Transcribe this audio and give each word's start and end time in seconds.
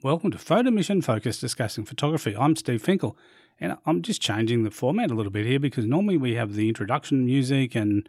Welcome 0.00 0.30
to 0.30 0.38
Photo 0.38 0.70
Mission 0.70 1.02
Focus 1.02 1.40
discussing 1.40 1.84
photography. 1.84 2.36
I'm 2.36 2.54
Steve 2.54 2.80
Finkel, 2.80 3.18
and 3.58 3.76
I'm 3.84 4.00
just 4.00 4.22
changing 4.22 4.62
the 4.62 4.70
format 4.70 5.10
a 5.10 5.14
little 5.14 5.32
bit 5.32 5.44
here 5.44 5.58
because 5.58 5.86
normally 5.86 6.16
we 6.16 6.36
have 6.36 6.54
the 6.54 6.68
introduction 6.68 7.26
music 7.26 7.74
and 7.74 8.08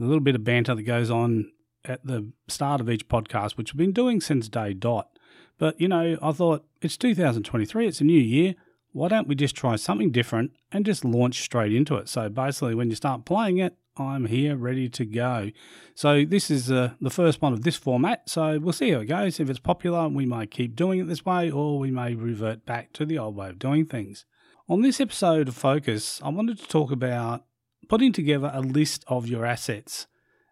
a 0.00 0.02
little 0.02 0.18
bit 0.18 0.34
of 0.34 0.42
banter 0.42 0.74
that 0.74 0.82
goes 0.82 1.12
on 1.12 1.52
at 1.84 2.04
the 2.04 2.32
start 2.48 2.80
of 2.80 2.90
each 2.90 3.06
podcast, 3.06 3.56
which 3.56 3.72
we've 3.72 3.78
been 3.78 3.92
doing 3.92 4.20
since 4.20 4.48
day 4.48 4.74
dot. 4.74 5.16
But 5.58 5.80
you 5.80 5.86
know, 5.86 6.18
I 6.20 6.32
thought 6.32 6.66
it's 6.82 6.96
2023, 6.96 7.86
it's 7.86 8.00
a 8.00 8.04
new 8.04 8.18
year. 8.18 8.56
Why 8.92 9.08
don't 9.08 9.28
we 9.28 9.34
just 9.34 9.54
try 9.54 9.76
something 9.76 10.10
different 10.10 10.52
and 10.72 10.84
just 10.84 11.04
launch 11.04 11.42
straight 11.42 11.72
into 11.72 11.96
it? 11.96 12.08
So 12.08 12.28
basically, 12.28 12.74
when 12.74 12.90
you 12.90 12.96
start 12.96 13.24
playing 13.24 13.58
it, 13.58 13.76
I'm 13.96 14.26
here 14.26 14.56
ready 14.56 14.88
to 14.88 15.04
go. 15.04 15.50
So 15.94 16.24
this 16.24 16.50
is 16.50 16.70
uh, 16.70 16.92
the 17.00 17.10
first 17.10 17.42
one 17.42 17.52
of 17.52 17.62
this 17.62 17.76
format. 17.76 18.28
So 18.28 18.58
we'll 18.58 18.72
see 18.72 18.90
how 18.90 19.00
it 19.00 19.06
goes. 19.06 19.40
If 19.40 19.50
it's 19.50 19.58
popular, 19.58 20.08
we 20.08 20.26
may 20.26 20.46
keep 20.46 20.76
doing 20.76 21.00
it 21.00 21.08
this 21.08 21.24
way, 21.24 21.50
or 21.50 21.78
we 21.78 21.90
may 21.90 22.14
revert 22.14 22.64
back 22.64 22.92
to 22.94 23.04
the 23.04 23.18
old 23.18 23.36
way 23.36 23.48
of 23.48 23.58
doing 23.58 23.86
things. 23.86 24.24
On 24.68 24.82
this 24.82 25.00
episode 25.00 25.48
of 25.48 25.56
Focus, 25.56 26.20
I 26.22 26.28
wanted 26.28 26.58
to 26.58 26.68
talk 26.68 26.90
about 26.92 27.44
putting 27.88 28.12
together 28.12 28.50
a 28.52 28.60
list 28.60 29.04
of 29.08 29.26
your 29.26 29.44
assets. 29.44 30.06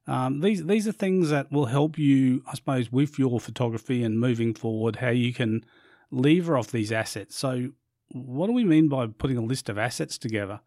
Um, 0.06 0.40
these 0.40 0.64
these 0.64 0.86
are 0.86 0.92
things 0.92 1.30
that 1.30 1.50
will 1.50 1.66
help 1.66 1.98
you, 1.98 2.42
I 2.46 2.54
suppose, 2.54 2.92
with 2.92 3.18
your 3.18 3.40
photography 3.40 4.02
and 4.02 4.20
moving 4.20 4.54
forward. 4.54 4.96
How 4.96 5.10
you 5.10 5.32
can 5.34 5.64
lever 6.10 6.56
off 6.56 6.68
these 6.70 6.92
assets. 6.92 7.36
So, 7.36 7.70
what 8.10 8.46
do 8.46 8.52
we 8.52 8.64
mean 8.64 8.88
by 8.88 9.06
putting 9.06 9.36
a 9.36 9.42
list 9.42 9.68
of 9.68 9.78
assets 9.78 10.18
together? 10.18 10.60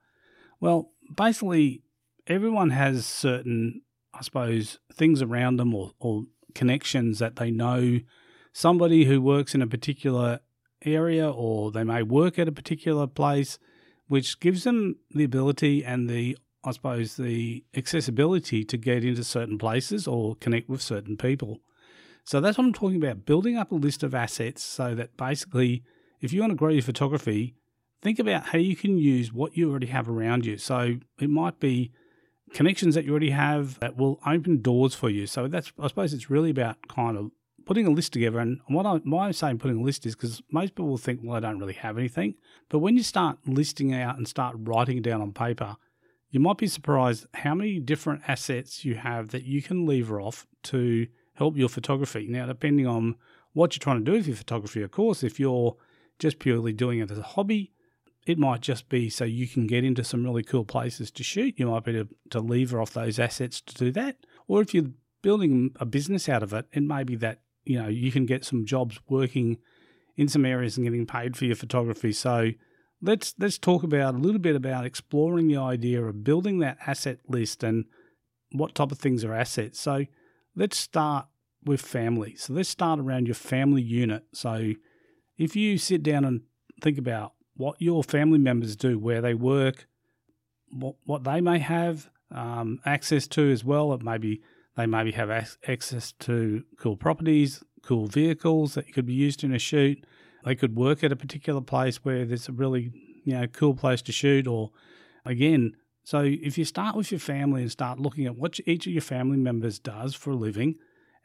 Well, 0.60 0.92
basically, 1.16 1.84
everyone 2.28 2.72
has 2.72 3.06
certain, 3.06 3.82
I 4.14 4.22
suppose, 4.22 4.80
things 4.94 5.22
around 5.22 5.58
them 5.58 5.74
or, 5.74 5.92
or 6.00 6.24
connections 6.54 7.20
that 7.20 7.38
they 7.38 7.52
know 7.52 8.00
somebody 8.52 9.06
who 9.06 9.22
works 9.22 9.56
in 9.56 9.62
a 9.62 9.68
particular 9.68 10.40
area 10.84 11.30
or 11.30 11.72
they 11.72 11.84
may 11.84 12.04
work 12.04 12.40
at 12.40 12.48
a 12.48 12.52
particular 12.52 13.08
place, 13.08 13.58
which 14.08 14.40
gives 14.40 14.64
them 14.64 14.98
the 15.12 15.24
ability 15.24 15.84
and 15.84 16.10
the, 16.10 16.38
I 16.64 16.72
suppose, 16.72 17.16
the 17.16 17.64
accessibility 17.76 18.64
to 18.66 18.78
get 18.78 19.04
into 19.04 19.24
certain 19.24 19.58
places 19.58 20.08
or 20.08 20.36
connect 20.36 20.70
with 20.70 20.82
certain 20.82 21.18
people. 21.18 21.60
So 22.26 22.40
that's 22.40 22.58
what 22.58 22.66
I'm 22.66 22.74
talking 22.74 23.02
about 23.02 23.26
building 23.26 23.58
up 23.58 23.72
a 23.72 23.76
list 23.76 24.04
of 24.04 24.14
assets 24.14 24.64
so 24.64 24.94
that 24.96 25.18
basically, 25.18 25.84
if 26.22 26.34
you 26.34 26.42
want 26.42 26.52
to 26.52 26.56
grow 26.56 26.70
your 26.70 26.82
photography, 26.82 27.56
think 28.02 28.20
about 28.20 28.48
how 28.48 28.58
you 28.58 28.76
can 28.76 28.98
use 28.98 29.34
what 29.34 29.56
you 29.58 29.70
already 29.70 29.88
have 29.88 30.10
around 30.10 30.46
you. 30.46 30.58
So 30.58 30.96
it 31.20 31.30
might 31.30 31.60
be 31.60 31.92
connections 32.54 32.96
that 32.96 33.06
you 33.06 33.12
already 33.12 33.30
have 33.30 33.80
that 33.80 33.98
will 33.98 34.20
open 34.26 34.62
doors 34.62 34.96
for 34.96 35.10
you. 35.10 35.28
So 35.28 35.48
that's 35.48 35.72
I 35.80 35.88
suppose 35.88 36.14
it's 36.14 36.30
really 36.30 36.50
about 36.50 36.88
kind 36.88 37.18
of 37.18 37.32
putting 37.66 37.86
a 37.86 37.92
list 37.92 38.14
together. 38.14 38.40
And 38.40 38.60
what 38.68 38.86
I'm 38.86 39.34
saying 39.34 39.60
putting 39.60 39.78
a 39.78 39.84
list 39.84 40.06
is 40.06 40.16
because 40.16 40.42
most 40.52 40.72
people 40.72 40.88
will 40.88 40.98
think, 40.98 41.20
well, 41.24 41.38
I 41.38 41.40
don't 41.40 41.60
really 41.60 41.74
have 41.74 41.98
anything. 41.98 42.36
But 42.68 42.80
when 42.80 42.98
you 42.98 43.04
start 43.04 43.38
listing 43.46 43.94
out 43.94 44.18
and 44.18 44.28
start 44.28 44.56
writing 44.58 44.98
it 44.98 45.04
down 45.04 45.22
on 45.22 45.34
paper, 45.34 45.78
you 46.32 46.40
might 46.40 46.58
be 46.58 46.68
surprised 46.68 47.28
how 47.34 47.56
many 47.56 47.80
different 47.80 48.24
assets 48.28 48.84
you 48.86 48.96
have 48.96 49.30
that 49.30 49.44
you 49.44 49.62
can 49.62 49.86
lever 49.86 50.20
off 50.20 50.48
to 50.64 51.08
help 51.34 51.58
your 51.58 51.70
photography. 51.70 52.28
Now, 52.28 52.46
depending 52.48 52.88
on 52.88 53.16
what 53.54 53.76
you're 53.76 53.82
trying 53.82 54.04
to 54.04 54.12
do 54.12 54.18
with 54.18 54.28
your 54.28 54.36
photography, 54.36 54.82
of 54.82 54.92
course, 54.92 55.24
if 55.24 55.40
you're 55.40 55.76
just 56.20 56.40
purely 56.40 56.74
doing 56.74 57.00
it 57.00 57.12
as 57.12 57.18
a 57.18 57.24
hobby, 57.24 57.72
it 58.26 58.38
might 58.38 58.62
just 58.62 58.90
be 58.90 59.10
so 59.10 59.24
you 59.24 59.48
can 59.48 59.66
get 59.66 59.84
into 59.84 60.04
some 60.04 60.24
really 60.24 60.44
cool 60.44 60.66
places 60.66 61.10
to 61.12 61.24
shoot. 61.24 61.56
You 61.58 61.68
might 61.68 61.86
be 61.86 61.94
to, 61.94 62.08
to 62.32 62.40
lever 62.40 62.82
off 62.82 62.94
those 62.94 63.18
assets 63.18 63.62
to 63.62 63.74
do 63.74 63.92
that. 63.94 64.18
Or 64.48 64.62
if 64.62 64.74
you're 64.74 64.92
building 65.22 65.72
a 65.80 65.86
business 65.86 66.30
out 66.30 66.44
of 66.44 66.54
it, 66.54 66.66
it 66.72 66.84
may 66.84 67.04
be 67.04 67.16
that, 67.18 67.42
you 67.64 67.82
know, 67.82 67.88
you 67.88 68.12
can 68.12 68.26
get 68.26 68.46
some 68.46 68.66
jobs 68.66 69.00
working 69.08 69.58
in 70.16 70.28
some 70.28 70.46
areas 70.46 70.78
and 70.78 70.86
getting 70.86 71.06
paid 71.06 71.38
for 71.38 71.46
your 71.46 71.56
photography. 71.56 72.12
So 72.12 72.52
let's 73.02 73.34
let's 73.40 73.58
talk 73.58 73.84
about 73.84 74.16
a 74.16 74.18
little 74.18 74.40
bit 74.40 74.56
about 74.56 74.86
exploring 74.86 75.48
the 75.48 75.58
idea 75.58 76.04
of 76.04 76.24
building 76.24 76.60
that 76.60 76.78
asset 76.86 77.20
list 77.28 77.64
and 77.64 77.86
what 78.52 78.76
type 78.76 78.92
of 78.92 79.00
things 79.00 79.24
are 79.24 79.34
assets. 79.34 79.80
So 79.80 80.06
let's 80.56 80.78
start 80.78 81.28
with 81.64 81.82
family. 81.82 82.36
So 82.36 82.54
let's 82.54 82.70
start 82.70 83.00
around 83.00 83.28
your 83.28 83.36
family 83.36 83.82
unit. 83.82 84.24
So 84.34 84.74
if 85.40 85.56
you 85.56 85.78
sit 85.78 86.04
down 86.04 86.26
and 86.26 86.42
think 86.82 86.98
about 86.98 87.34
what 87.56 87.82
your 87.82 88.04
family 88.04 88.38
members 88.38 88.76
do, 88.76 89.00
where 89.00 89.22
they 89.22 89.34
work, 89.34 89.88
what, 90.72 90.96
what 91.06 91.24
they 91.24 91.42
may 91.42 91.60
have 91.60 92.10
um, 92.30 92.80
access 92.86 93.26
to 93.28 93.50
as 93.50 93.64
well. 93.64 93.94
It 93.94 94.04
maybe 94.04 94.42
they 94.76 94.86
maybe 94.86 95.12
have 95.14 95.32
access 95.68 96.12
to 96.20 96.64
cool 96.78 96.96
properties, 96.96 97.64
cool 97.84 98.06
vehicles 98.06 98.76
that 98.76 98.94
could 98.94 99.06
be 99.06 99.14
used 99.14 99.44
in 99.44 99.54
a 99.54 99.60
shoot. 99.60 100.06
They 100.46 100.56
could 100.56 100.76
work 100.76 101.04
at 101.04 101.12
a 101.12 101.16
particular 101.16 101.62
place 101.62 102.04
where 102.04 102.26
there's 102.26 102.50
a 102.50 102.54
really 102.54 102.92
you 103.24 103.34
know 103.34 103.48
cool 103.48 103.74
place 103.74 104.02
to 104.04 104.12
shoot. 104.12 104.46
Or 104.46 104.72
again, 105.26 105.74
so 106.04 106.22
if 106.22 106.58
you 106.58 106.66
start 106.66 106.96
with 106.96 107.12
your 107.12 107.20
family 107.20 107.62
and 107.62 107.72
start 107.72 108.00
looking 108.00 108.26
at 108.26 108.36
what 108.36 108.60
each 108.66 108.88
of 108.88 108.94
your 108.94 109.02
family 109.02 109.38
members 109.38 109.80
does 109.80 110.16
for 110.16 110.32
a 110.32 110.36
living, 110.36 110.76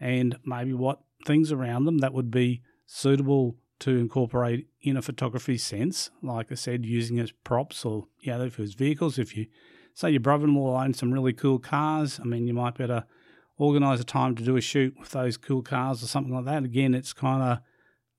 and 0.00 0.38
maybe 0.44 0.72
what 0.72 1.00
things 1.26 1.50
around 1.52 1.84
them 1.84 1.98
that 1.98 2.14
would 2.14 2.30
be 2.30 2.62
suitable 2.86 3.56
to 3.84 3.98
incorporate 3.98 4.66
in 4.80 4.96
a 4.96 5.02
photography 5.02 5.58
sense. 5.58 6.10
Like 6.22 6.50
I 6.50 6.54
said, 6.54 6.86
using 6.86 7.20
as 7.20 7.32
props 7.32 7.84
or 7.84 8.06
yeah, 8.22 8.42
if 8.42 8.58
it 8.58 8.62
was 8.62 8.72
vehicles. 8.72 9.18
If 9.18 9.36
you 9.36 9.46
say 9.92 10.10
your 10.10 10.20
brother-in-law 10.20 10.82
owns 10.82 10.98
some 10.98 11.12
really 11.12 11.34
cool 11.34 11.58
cars, 11.58 12.18
I 12.18 12.24
mean, 12.24 12.46
you 12.46 12.54
might 12.54 12.78
better 12.78 13.04
organise 13.58 14.00
a 14.00 14.04
time 14.04 14.36
to 14.36 14.42
do 14.42 14.56
a 14.56 14.62
shoot 14.62 14.94
with 14.98 15.10
those 15.10 15.36
cool 15.36 15.60
cars 15.60 16.02
or 16.02 16.06
something 16.06 16.34
like 16.34 16.46
that. 16.46 16.64
Again, 16.64 16.94
it's 16.94 17.12
kind 17.12 17.42
of 17.42 17.58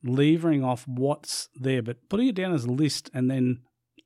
levering 0.03 0.63
off 0.63 0.87
what's 0.87 1.49
there, 1.55 1.81
but 1.81 2.09
putting 2.09 2.27
it 2.27 2.35
down 2.35 2.53
as 2.53 2.65
a 2.65 2.71
list 2.71 3.09
and 3.11 3.31
then 3.31 3.61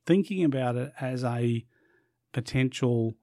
thinking 0.06 0.42
about 0.42 0.76
it 0.76 0.94
as 0.98 1.22
a 1.24 1.66
potential 2.32 3.16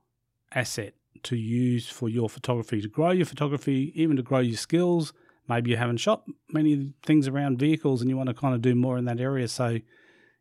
asset 0.53 0.93
to 1.23 1.35
use 1.35 1.89
for 1.89 2.07
your 2.07 2.29
photography, 2.29 2.81
to 2.81 2.87
grow 2.87 3.09
your 3.09 3.25
photography, 3.25 3.91
even 3.95 4.15
to 4.15 4.21
grow 4.21 4.39
your 4.39 4.57
skills 4.57 5.11
maybe 5.47 5.71
you 5.71 5.77
haven't 5.77 5.97
shot 5.97 6.23
many 6.51 6.93
things 7.05 7.27
around 7.27 7.59
vehicles 7.59 8.01
and 8.01 8.09
you 8.09 8.17
want 8.17 8.27
to 8.27 8.33
kind 8.33 8.53
of 8.53 8.61
do 8.61 8.75
more 8.75 8.97
in 8.97 9.05
that 9.05 9.19
area. 9.19 9.47
So, 9.47 9.79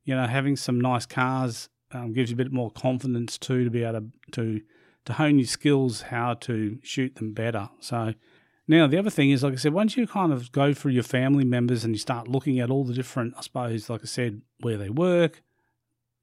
you 0.05 0.15
know, 0.15 0.27
having 0.27 0.57
some 0.57 0.81
nice 0.81 1.07
cars 1.07 1.69
um, 1.93 2.13
gives 2.13 2.31
you 2.31 2.35
a 2.35 2.37
bit 2.37 2.53
more 2.53 2.71
confidence 2.71 3.39
too 3.39 3.65
to 3.65 3.71
be 3.71 3.85
able 3.85 4.01
to, 4.01 4.11
to 4.33 4.61
to 5.07 5.13
hone 5.13 5.39
your 5.39 5.47
skills 5.47 6.03
how 6.03 6.35
to 6.35 6.79
shoot 6.83 7.15
them 7.15 7.33
better. 7.33 7.71
So 7.81 8.15
now 8.69 8.87
the 8.89 8.99
other 8.99 9.11
thing 9.11 9.31
is, 9.31 9.43
like 9.43 9.53
I 9.53 9.57
said, 9.57 9.73
once 9.73 9.97
you 9.97 10.07
kind 10.07 10.33
of 10.33 10.51
go 10.53 10.75
through 10.75 10.93
your 10.93 11.05
family 11.05 11.45
members 11.45 11.85
and 11.85 11.95
you 11.95 11.99
start 11.99 12.29
looking 12.29 12.59
at 12.59 12.71
all 12.71 12.85
the 12.85 12.93
different, 12.93 13.35
I 13.39 13.43
suppose, 13.43 13.89
like 13.89 14.03
I 14.03 14.07
said, 14.07 14.43
where 14.61 14.77
they 14.77 14.91
work, 14.91 15.43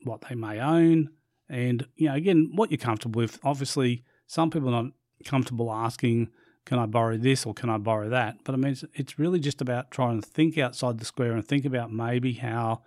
what 0.03 0.25
they 0.27 0.35
may 0.35 0.59
own, 0.59 1.09
and 1.49 1.87
you 1.95 2.09
know, 2.09 2.15
again, 2.15 2.51
what 2.55 2.71
you're 2.71 2.77
comfortable 2.77 3.21
with. 3.21 3.39
Obviously, 3.43 4.03
some 4.27 4.51
people 4.51 4.69
are 4.69 4.83
not 4.83 4.91
comfortable 5.23 5.71
asking 5.71 6.29
can 6.65 6.79
I 6.79 6.85
borrow 6.85 7.17
this 7.17 7.45
or 7.45 7.53
can 7.53 7.69
I 7.69 7.77
borrow 7.77 8.09
that? 8.09 8.37
But 8.43 8.55
I 8.55 8.57
mean, 8.57 8.71
it's, 8.71 8.85
it's 8.93 9.19
really 9.19 9.39
just 9.39 9.61
about 9.61 9.91
trying 9.91 10.21
to 10.21 10.27
think 10.27 10.57
outside 10.57 10.99
the 10.99 11.05
square 11.05 11.33
and 11.33 11.45
think 11.45 11.65
about 11.65 11.91
maybe 11.91 12.33
how 12.33 12.81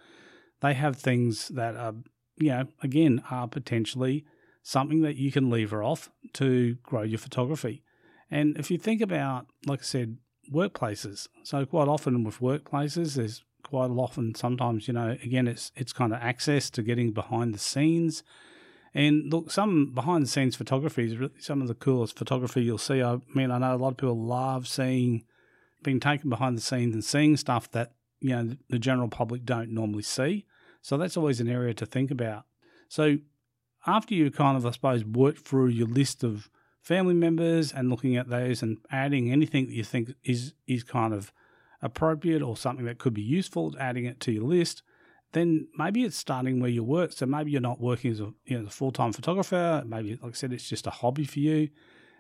they 0.61 0.75
have 0.75 0.97
things 0.97 1.49
that 1.49 1.77
are, 1.77 1.95
you 2.37 2.51
know, 2.51 2.65
again, 2.83 3.23
are 3.31 3.49
potentially 3.49 4.25
something 4.63 5.03
that 5.03 5.17
you 5.17 5.31
can 5.31 5.51
lever 5.51 5.83
off 5.83 6.11
to 6.35 6.77
grow 6.83 7.03
your 7.03 7.19
photography. 7.19 7.83
And 8.31 8.57
if 8.57 8.71
you 8.71 8.79
think 8.79 9.01
about, 9.01 9.47
like 9.67 9.81
I 9.81 9.85
said, 9.85 10.17
workplaces, 10.53 11.29
so 11.43 11.65
quite 11.67 11.89
often 11.89 12.25
with 12.25 12.41
workplaces, 12.41 13.15
there's 13.15 13.45
quite 13.63 13.91
often 13.91 14.35
sometimes, 14.35 14.89
you 14.89 14.95
know, 14.95 15.17
again, 15.23 15.47
it's 15.47 15.71
it's 15.77 15.93
kind 15.93 16.13
of 16.13 16.21
access 16.21 16.71
to 16.71 16.83
getting 16.83 17.13
behind 17.13 17.55
the 17.55 17.59
scenes 17.59 18.23
and 18.97 19.31
look, 19.31 19.51
some 19.51 19.93
behind 19.93 20.25
the 20.25 20.29
scenes 20.29 20.57
photography 20.57 21.05
is 21.05 21.19
really 21.19 21.39
some 21.39 21.61
of 21.61 21.69
the 21.69 21.75
coolest 21.75 22.19
photography 22.19 22.63
you'll 22.63 22.79
see. 22.79 23.03
I 23.03 23.19
mean, 23.35 23.51
I 23.51 23.59
know 23.59 23.75
a 23.75 23.77
lot 23.77 23.91
of 23.91 23.99
people 23.99 24.19
love 24.19 24.67
seeing, 24.67 25.25
being 25.83 26.01
taken 26.01 26.31
behind 26.31 26.57
the 26.57 26.63
scenes 26.63 26.95
and 26.95 27.05
seeing 27.05 27.37
stuff 27.37 27.71
that, 27.73 27.93
you 28.21 28.31
know, 28.31 28.57
the 28.71 28.79
general 28.79 29.09
public 29.09 29.45
don't 29.45 29.69
normally 29.69 30.03
see. 30.03 30.47
So 30.81 30.97
that's 30.97 31.19
always 31.19 31.41
an 31.41 31.49
area 31.49 31.75
to 31.75 31.85
think 31.85 32.11
about. 32.11 32.45
So 32.89 33.19
after 33.87 34.15
you 34.15 34.31
kind 34.31 34.57
of, 34.57 34.65
I 34.65 34.71
suppose, 34.71 35.05
work 35.05 35.37
through 35.37 35.69
your 35.69 35.89
list 35.89 36.25
of 36.25 36.49
family 36.81 37.15
members 37.15 37.75
and 37.75 37.91
looking 37.91 38.17
at 38.17 38.31
those 38.31 38.63
and 38.63 38.79
adding 38.91 39.31
anything 39.31 39.67
that 39.67 39.75
you 39.75 39.85
think 39.85 40.15
is 40.25 40.55
is 40.67 40.85
kind 40.85 41.13
of 41.13 41.35
appropriate 41.83 42.41
or 42.41 42.57
something 42.57 42.87
that 42.87 42.97
could 42.97 43.13
be 43.13 43.21
useful, 43.21 43.75
adding 43.79 44.07
it 44.07 44.21
to 44.21 44.33
your 44.33 44.45
list 44.45 44.83
then 45.37 45.69
maybe 45.77 46.03
it's 46.03 46.17
starting 46.17 46.61
where 46.61 46.71
you 46.71 46.83
work. 46.83 47.13
So 47.13 47.27
maybe 47.27 47.51
you're 47.51 47.61
not 47.61 47.79
working 47.79 48.11
as 48.11 48.21
a, 48.21 48.33
you 48.47 48.59
know, 48.59 48.67
a 48.67 48.71
full 48.71 48.91
time 48.91 49.13
photographer. 49.13 49.85
Maybe, 49.87 50.19
like 50.23 50.33
I 50.33 50.35
said, 50.35 50.53
it's 50.53 50.69
just 50.69 50.87
a 50.87 50.91
hobby 50.91 51.25
for 51.25 51.41
you. 51.41 51.69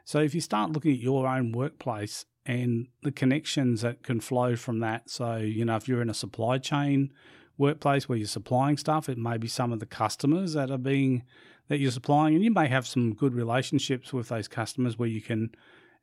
So 0.05 0.21
if 0.21 0.35
you 0.35 0.41
start 0.43 0.73
looking 0.73 0.93
at 0.93 1.01
your 1.01 1.27
own 1.27 1.53
workplace 1.53 2.27
and 2.45 2.89
the 3.03 3.11
connections 3.11 3.81
that 3.81 4.03
can 4.03 4.21
flow 4.21 4.55
from 4.55 4.81
that, 4.81 5.09
so 5.09 5.37
you 5.37 5.65
know 5.65 5.77
if 5.77 5.89
you're 5.89 6.03
in 6.03 6.11
a 6.11 6.15
supply 6.15 6.59
chain 6.59 7.11
workplace 7.59 8.07
where 8.07 8.19
you're 8.19 8.29
supplying 8.29 8.77
stuff, 8.77 9.09
it 9.09 9.17
may 9.17 9.39
be 9.39 9.49
some 9.49 9.73
of 9.73 9.81
the 9.81 9.87
customers 9.87 10.53
that 10.53 10.71
are 10.71 10.79
being 10.79 11.25
that 11.69 11.79
you're 11.79 11.91
supplying, 11.91 12.35
and 12.35 12.45
you 12.45 12.51
may 12.53 12.69
have 12.69 12.87
some 12.87 13.15
good 13.15 13.35
relationships 13.35 14.13
with 14.13 14.29
those 14.29 14.47
customers 14.47 14.99
where 14.99 15.09
you 15.09 15.23
can 15.23 15.51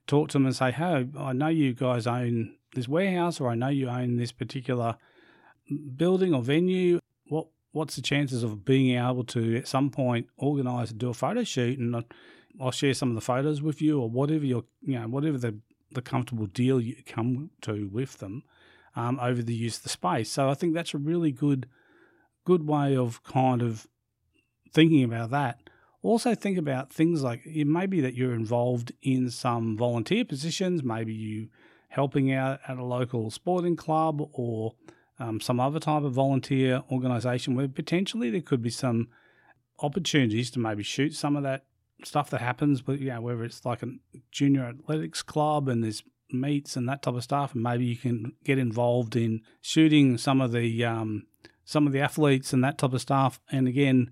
talk 0.07 0.29
to 0.29 0.33
them 0.33 0.47
and 0.47 0.55
say, 0.55 0.71
"Hey, 0.71 1.07
I 1.17 1.31
know 1.31 1.47
you 1.47 1.73
guys 1.73 2.07
own 2.07 2.55
this 2.73 2.87
warehouse, 2.87 3.39
or 3.39 3.49
I 3.49 3.55
know 3.55 3.69
you 3.69 3.87
own 3.87 4.17
this 4.17 4.31
particular." 4.31 4.97
building 5.95 6.33
or 6.33 6.41
venue, 6.41 6.99
what 7.27 7.47
what's 7.71 7.95
the 7.95 8.01
chances 8.01 8.43
of 8.43 8.63
being 8.65 8.97
able 8.97 9.23
to 9.23 9.57
at 9.57 9.67
some 9.67 9.89
point 9.89 10.27
organise 10.37 10.91
and 10.91 10.99
do 10.99 11.09
a 11.09 11.13
photo 11.13 11.43
shoot 11.43 11.79
and 11.79 12.03
I'll 12.61 12.71
share 12.71 12.93
some 12.93 13.09
of 13.09 13.15
the 13.15 13.21
photos 13.21 13.61
with 13.61 13.81
you 13.81 13.99
or 13.99 14.09
whatever 14.09 14.45
your 14.45 14.63
you 14.81 14.99
know 14.99 15.07
whatever 15.07 15.37
the 15.37 15.57
the 15.91 16.01
comfortable 16.01 16.47
deal 16.47 16.79
you 16.81 16.95
come 17.05 17.51
to 17.61 17.87
with 17.91 18.17
them 18.19 18.43
um, 18.95 19.19
over 19.19 19.41
the 19.41 19.53
use 19.53 19.77
of 19.77 19.83
the 19.83 19.89
space. 19.89 20.29
So 20.29 20.49
I 20.49 20.53
think 20.53 20.73
that's 20.73 20.93
a 20.93 20.99
really 20.99 21.31
good 21.31 21.67
good 22.45 22.67
way 22.67 22.95
of 22.95 23.23
kind 23.23 23.61
of 23.61 23.87
thinking 24.71 25.03
about 25.03 25.31
that. 25.31 25.59
Also 26.01 26.35
think 26.35 26.57
about 26.57 26.91
things 26.91 27.23
like 27.23 27.41
it 27.45 27.65
may 27.65 27.85
be 27.85 28.01
that 28.01 28.15
you're 28.15 28.33
involved 28.33 28.91
in 29.01 29.29
some 29.29 29.77
volunteer 29.77 30.25
positions, 30.25 30.83
maybe 30.83 31.13
you 31.13 31.47
helping 31.87 32.33
out 32.33 32.59
at 32.67 32.77
a 32.77 32.83
local 32.83 33.29
sporting 33.31 33.75
club 33.75 34.21
or 34.33 34.73
um, 35.19 35.39
some 35.39 35.59
other 35.59 35.79
type 35.79 36.03
of 36.03 36.13
volunteer 36.13 36.83
organisation 36.91 37.55
where 37.55 37.67
potentially 37.67 38.29
there 38.29 38.41
could 38.41 38.61
be 38.61 38.69
some 38.69 39.07
opportunities 39.79 40.49
to 40.51 40.59
maybe 40.59 40.83
shoot 40.83 41.13
some 41.13 41.35
of 41.35 41.43
that 41.43 41.65
stuff 42.03 42.29
that 42.29 42.41
happens, 42.41 42.81
but 42.81 42.99
know, 42.99 43.21
whether 43.21 43.43
it's 43.43 43.65
like 43.65 43.83
a 43.83 43.87
junior 44.31 44.63
athletics 44.65 45.21
club 45.21 45.67
and 45.67 45.83
there's 45.83 46.03
meets 46.31 46.75
and 46.75 46.89
that 46.89 47.01
type 47.01 47.13
of 47.13 47.23
stuff, 47.23 47.53
and 47.53 47.63
maybe 47.63 47.85
you 47.85 47.95
can 47.95 48.33
get 48.43 48.57
involved 48.57 49.15
in 49.15 49.41
shooting 49.61 50.17
some 50.17 50.41
of 50.41 50.51
the 50.51 50.83
um, 50.83 51.25
some 51.63 51.87
of 51.87 51.93
the 51.93 52.01
athletes 52.01 52.53
and 52.53 52.63
that 52.63 52.77
type 52.77 52.93
of 52.93 53.01
stuff. 53.01 53.39
And 53.51 53.67
again, 53.67 54.11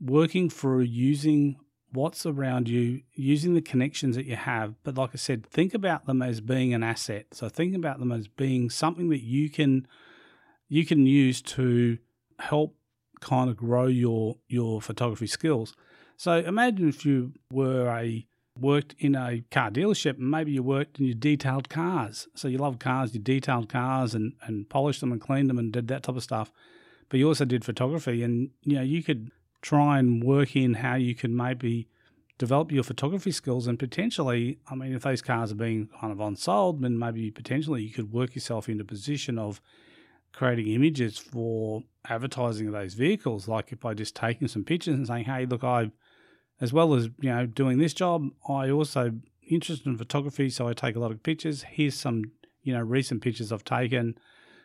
working 0.00 0.50
through 0.50 0.82
using 0.82 1.56
what's 1.92 2.26
around 2.26 2.68
you, 2.68 3.02
using 3.12 3.54
the 3.54 3.62
connections 3.62 4.16
that 4.16 4.26
you 4.26 4.36
have. 4.36 4.74
But 4.82 4.96
like 4.96 5.10
I 5.14 5.16
said, 5.16 5.46
think 5.46 5.74
about 5.74 6.06
them 6.06 6.22
as 6.22 6.40
being 6.40 6.74
an 6.74 6.82
asset. 6.82 7.26
So 7.32 7.48
think 7.48 7.74
about 7.74 8.00
them 8.00 8.10
as 8.10 8.26
being 8.26 8.68
something 8.68 9.10
that 9.10 9.22
you 9.22 9.48
can 9.48 9.86
you 10.68 10.84
can 10.84 11.06
use 11.06 11.42
to 11.42 11.98
help 12.38 12.76
kind 13.20 13.48
of 13.48 13.56
grow 13.56 13.86
your 13.86 14.36
your 14.48 14.80
photography 14.80 15.26
skills. 15.26 15.74
So 16.16 16.38
imagine 16.38 16.88
if 16.88 17.04
you 17.04 17.32
were 17.50 17.88
a 17.88 18.26
worked 18.58 18.94
in 18.98 19.16
a 19.16 19.42
car 19.50 19.70
dealership 19.70 20.16
and 20.18 20.30
maybe 20.30 20.52
you 20.52 20.62
worked 20.62 20.98
and 20.98 21.08
you 21.08 21.14
detailed 21.14 21.68
cars. 21.68 22.28
So 22.34 22.46
you 22.48 22.58
love 22.58 22.78
cars, 22.78 23.12
you 23.12 23.20
detailed 23.20 23.68
cars 23.68 24.14
and, 24.14 24.34
and 24.42 24.68
polished 24.68 25.00
them 25.00 25.10
and 25.10 25.20
cleaned 25.20 25.50
them 25.50 25.58
and 25.58 25.72
did 25.72 25.88
that 25.88 26.04
type 26.04 26.16
of 26.16 26.22
stuff. 26.22 26.52
But 27.08 27.18
you 27.18 27.26
also 27.26 27.44
did 27.44 27.64
photography 27.64 28.22
and 28.22 28.50
you 28.62 28.76
know, 28.76 28.82
you 28.82 29.02
could 29.02 29.30
try 29.60 29.98
and 29.98 30.22
work 30.22 30.54
in 30.54 30.74
how 30.74 30.94
you 30.94 31.14
can 31.14 31.36
maybe 31.36 31.88
develop 32.38 32.70
your 32.70 32.82
photography 32.82 33.30
skills 33.32 33.66
and 33.66 33.78
potentially, 33.78 34.58
I 34.68 34.74
mean, 34.74 34.94
if 34.94 35.02
those 35.02 35.22
cars 35.22 35.52
are 35.52 35.56
being 35.56 35.88
kind 36.00 36.12
of 36.12 36.20
unsold, 36.20 36.82
then 36.82 36.98
maybe 36.98 37.30
potentially 37.30 37.82
you 37.82 37.92
could 37.92 38.12
work 38.12 38.34
yourself 38.34 38.68
into 38.68 38.82
a 38.82 38.86
position 38.86 39.38
of 39.38 39.60
creating 40.34 40.68
images 40.68 41.18
for 41.18 41.82
advertising 42.08 42.66
of 42.66 42.72
those 42.72 42.94
vehicles. 42.94 43.48
Like 43.48 43.72
if 43.72 43.80
by 43.80 43.94
just 43.94 44.16
taking 44.16 44.48
some 44.48 44.64
pictures 44.64 44.94
and 44.94 45.06
saying, 45.06 45.24
hey, 45.24 45.46
look, 45.46 45.64
I 45.64 45.90
as 46.60 46.72
well 46.72 46.94
as 46.94 47.08
you 47.20 47.30
know 47.30 47.46
doing 47.46 47.78
this 47.78 47.94
job, 47.94 48.28
I 48.48 48.70
also 48.70 49.12
interested 49.48 49.86
in 49.86 49.98
photography, 49.98 50.50
so 50.50 50.68
I 50.68 50.72
take 50.72 50.96
a 50.96 51.00
lot 51.00 51.10
of 51.10 51.22
pictures. 51.22 51.62
Here's 51.62 51.94
some 51.94 52.24
you 52.62 52.72
know 52.72 52.80
recent 52.80 53.22
pictures 53.22 53.52
I've 53.52 53.64
taken. 53.64 54.16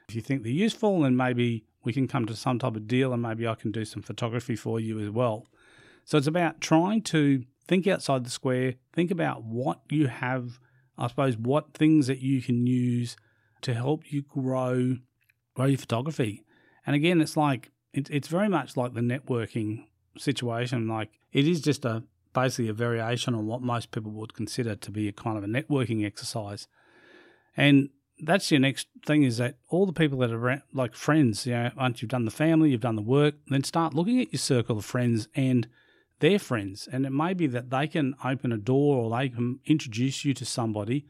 If 0.08 0.16
you 0.16 0.22
think 0.22 0.44
they're 0.44 0.52
useful, 0.52 1.02
then 1.02 1.16
maybe 1.16 1.66
we 1.84 1.94
can 1.94 2.08
come 2.08 2.26
to 2.26 2.36
some 2.36 2.60
type 2.60 2.76
of 2.76 2.88
deal, 2.88 3.14
and 3.14 3.22
maybe 3.22 3.48
I 3.48 3.56
can 3.56 3.72
do 3.72 3.86
some 3.86 4.02
photography 4.02 4.56
for 4.56 4.80
you 4.80 5.00
as 5.00 5.10
well. 5.10 5.48
So 6.06 6.18
it's 6.18 6.28
about 6.28 6.62
trying 6.62 7.04
to 7.04 7.44
think 7.68 7.88
outside 7.88 8.26
the 8.26 8.32
square. 8.32 8.76
Think 8.94 9.12
about 9.12 9.44
what 9.44 9.82
you 9.90 10.08
have. 10.08 10.60
I 10.98 11.08
suppose 11.08 11.38
what 11.38 11.74
things 11.74 12.08
that 12.08 12.20
you 12.20 12.42
can 12.42 12.68
use 12.68 13.16
to 13.62 13.74
help 13.74 14.12
you 14.12 14.24
grow 14.24 14.98
grow 15.60 15.68
your 15.68 15.78
photography. 15.78 16.46
And 16.88 16.96
again, 16.96 17.20
it's 17.20 17.36
like 17.36 17.72
it, 17.92 18.10
it's 18.10 18.30
very 18.30 18.48
much 18.48 18.78
like 18.78 18.94
the 18.94 19.02
networking 19.02 19.88
situation. 20.18 20.88
Like 20.88 21.10
it 21.34 21.46
is 21.46 21.60
just 21.60 21.84
a 21.84 22.04
basically 22.34 22.70
a 22.70 22.74
variation 22.74 23.36
on 23.36 23.46
what 23.46 23.62
most 23.62 23.92
people 23.92 24.12
would 24.12 24.34
consider 24.34 24.76
to 24.76 24.92
be 24.92 25.10
a 25.10 25.12
kind 25.12 25.38
of 25.38 25.44
a 25.44 25.48
networking 25.48 26.06
exercise. 26.06 26.68
And 27.58 27.90
that's 28.22 28.52
your 28.52 28.62
next 28.62 28.88
thing 29.06 29.24
is 29.24 29.38
that 29.38 29.58
all 29.68 29.86
the 29.86 29.92
people 29.92 30.20
that 30.20 30.32
are 30.32 30.64
like 30.74 30.94
friends, 30.94 31.46
you 31.46 31.54
know, 31.54 31.72
once 31.76 32.02
you've 32.02 32.12
done 32.12 32.26
the 32.26 32.32
family, 32.32 32.72
you've 32.72 32.82
done 32.82 32.96
the 32.96 33.02
work, 33.02 33.36
then 33.48 33.64
start 33.66 33.94
looking 33.94 34.22
at 34.22 34.32
your 34.32 34.40
circle 34.40 34.78
of 34.78 34.86
friends 34.86 35.28
and 35.36 35.68
their 36.20 36.40
friends. 36.40 36.88
And 36.90 37.06
it 37.06 37.12
may 37.12 37.34
be 37.34 37.48
that 37.48 37.70
they 37.70 37.88
can 37.88 38.16
open 38.24 38.54
a 38.54 38.58
door 38.58 38.98
or 38.98 39.18
they 39.18 39.28
can 39.28 39.60
introduce 39.66 40.24
you 40.24 40.34
to 40.36 40.46
somebody 40.46 41.06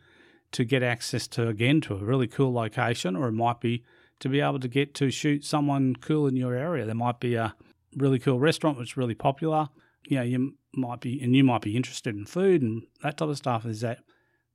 to 0.54 0.63
get 0.63 0.81
access 0.81 1.28
to, 1.28 1.48
again, 1.48 1.81
to 1.81 1.94
a 1.94 2.04
really 2.04 2.28
cool 2.28 2.52
location, 2.52 3.16
or 3.16 3.28
it 3.28 3.34
might 3.34 3.60
be 3.60 3.84
to 4.19 4.30
be 4.30 4.42
able 4.42 4.60
to 4.60 4.68
get 4.68 4.94
to 4.95 5.10
shoot 5.10 5.45
someone 5.45 5.95
cool 5.95 6.27
in 6.27 6.36
your 6.36 6.54
area. 6.54 6.86
There 6.86 6.95
might 6.95 7.19
be 7.19 7.36
a 7.36 7.56
really 7.95 8.19
cool 8.19 8.39
restaurant 8.39 8.77
which 8.77 8.92
is 8.92 8.98
really 8.98 9.16
popular. 9.16 9.69
You 10.07 10.18
know, 10.18 10.24
you 10.24 10.56
might 10.74 11.01
be, 11.01 11.21
and 11.21 11.36
you 11.36 11.44
might 11.44 11.62
be 11.62 11.75
interested 11.75 12.16
in 12.16 12.25
food 12.25 12.62
and 12.62 12.83
that 13.04 13.18
type 13.18 13.30
of 13.30 13.38
stuff. 13.38 13.66
Is 13.66 13.81
that 13.81 14.00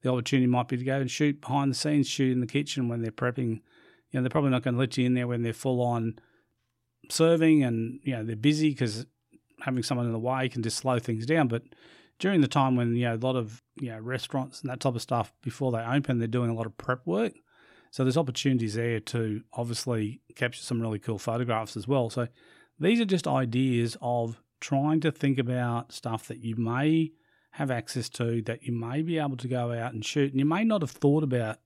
the 0.02 0.10
opportunity 0.10 0.46
might 0.46 0.68
be 0.68 0.76
to 0.76 0.84
go 0.84 1.00
and 1.00 1.10
shoot 1.10 1.40
behind 1.40 1.70
the 1.70 1.74
scenes, 1.74 2.06
shoot 2.06 2.32
in 2.32 2.40
the 2.40 2.46
kitchen 2.46 2.88
when 2.88 3.02
they're 3.02 3.10
prepping. 3.10 3.60
You 4.10 4.20
know, 4.20 4.22
they're 4.22 4.30
probably 4.30 4.50
not 4.50 4.62
going 4.62 4.74
to 4.74 4.80
let 4.80 4.96
you 4.96 5.06
in 5.06 5.14
there 5.14 5.26
when 5.26 5.42
they're 5.42 5.52
full 5.52 5.80
on 5.80 6.18
serving 7.10 7.64
and, 7.64 8.00
you 8.04 8.14
know, 8.14 8.24
they're 8.24 8.36
busy 8.36 8.70
because 8.70 9.06
having 9.62 9.82
someone 9.82 10.06
in 10.06 10.12
the 10.12 10.18
way 10.18 10.48
can 10.48 10.62
just 10.62 10.76
slow 10.76 10.98
things 10.98 11.26
down. 11.26 11.48
But 11.48 11.62
during 12.18 12.42
the 12.42 12.48
time 12.48 12.76
when, 12.76 12.94
you 12.94 13.06
know, 13.06 13.14
a 13.14 13.16
lot 13.16 13.34
of, 13.34 13.62
you 13.80 13.90
know, 13.90 13.98
restaurants 13.98 14.60
and 14.60 14.70
that 14.70 14.80
type 14.80 14.94
of 14.94 15.02
stuff, 15.02 15.32
before 15.42 15.72
they 15.72 15.82
open, 15.82 16.18
they're 16.18 16.28
doing 16.28 16.50
a 16.50 16.54
lot 16.54 16.66
of 16.66 16.76
prep 16.76 17.06
work. 17.06 17.32
So 17.94 18.02
there's 18.02 18.16
opportunities 18.16 18.74
there 18.74 18.98
to 18.98 19.44
obviously 19.52 20.20
capture 20.34 20.60
some 20.60 20.82
really 20.82 20.98
cool 20.98 21.20
photographs 21.20 21.76
as 21.76 21.86
well. 21.86 22.10
So 22.10 22.26
these 22.76 23.00
are 23.00 23.04
just 23.04 23.28
ideas 23.28 23.96
of 24.02 24.42
trying 24.58 24.98
to 25.02 25.12
think 25.12 25.38
about 25.38 25.92
stuff 25.92 26.26
that 26.26 26.42
you 26.42 26.56
may 26.56 27.12
have 27.52 27.70
access 27.70 28.08
to, 28.08 28.42
that 28.42 28.64
you 28.64 28.72
may 28.72 29.00
be 29.02 29.16
able 29.16 29.36
to 29.36 29.46
go 29.46 29.70
out 29.70 29.94
and 29.94 30.04
shoot, 30.04 30.32
and 30.32 30.40
you 30.40 30.44
may 30.44 30.64
not 30.64 30.82
have 30.82 30.90
thought 30.90 31.22
about 31.22 31.60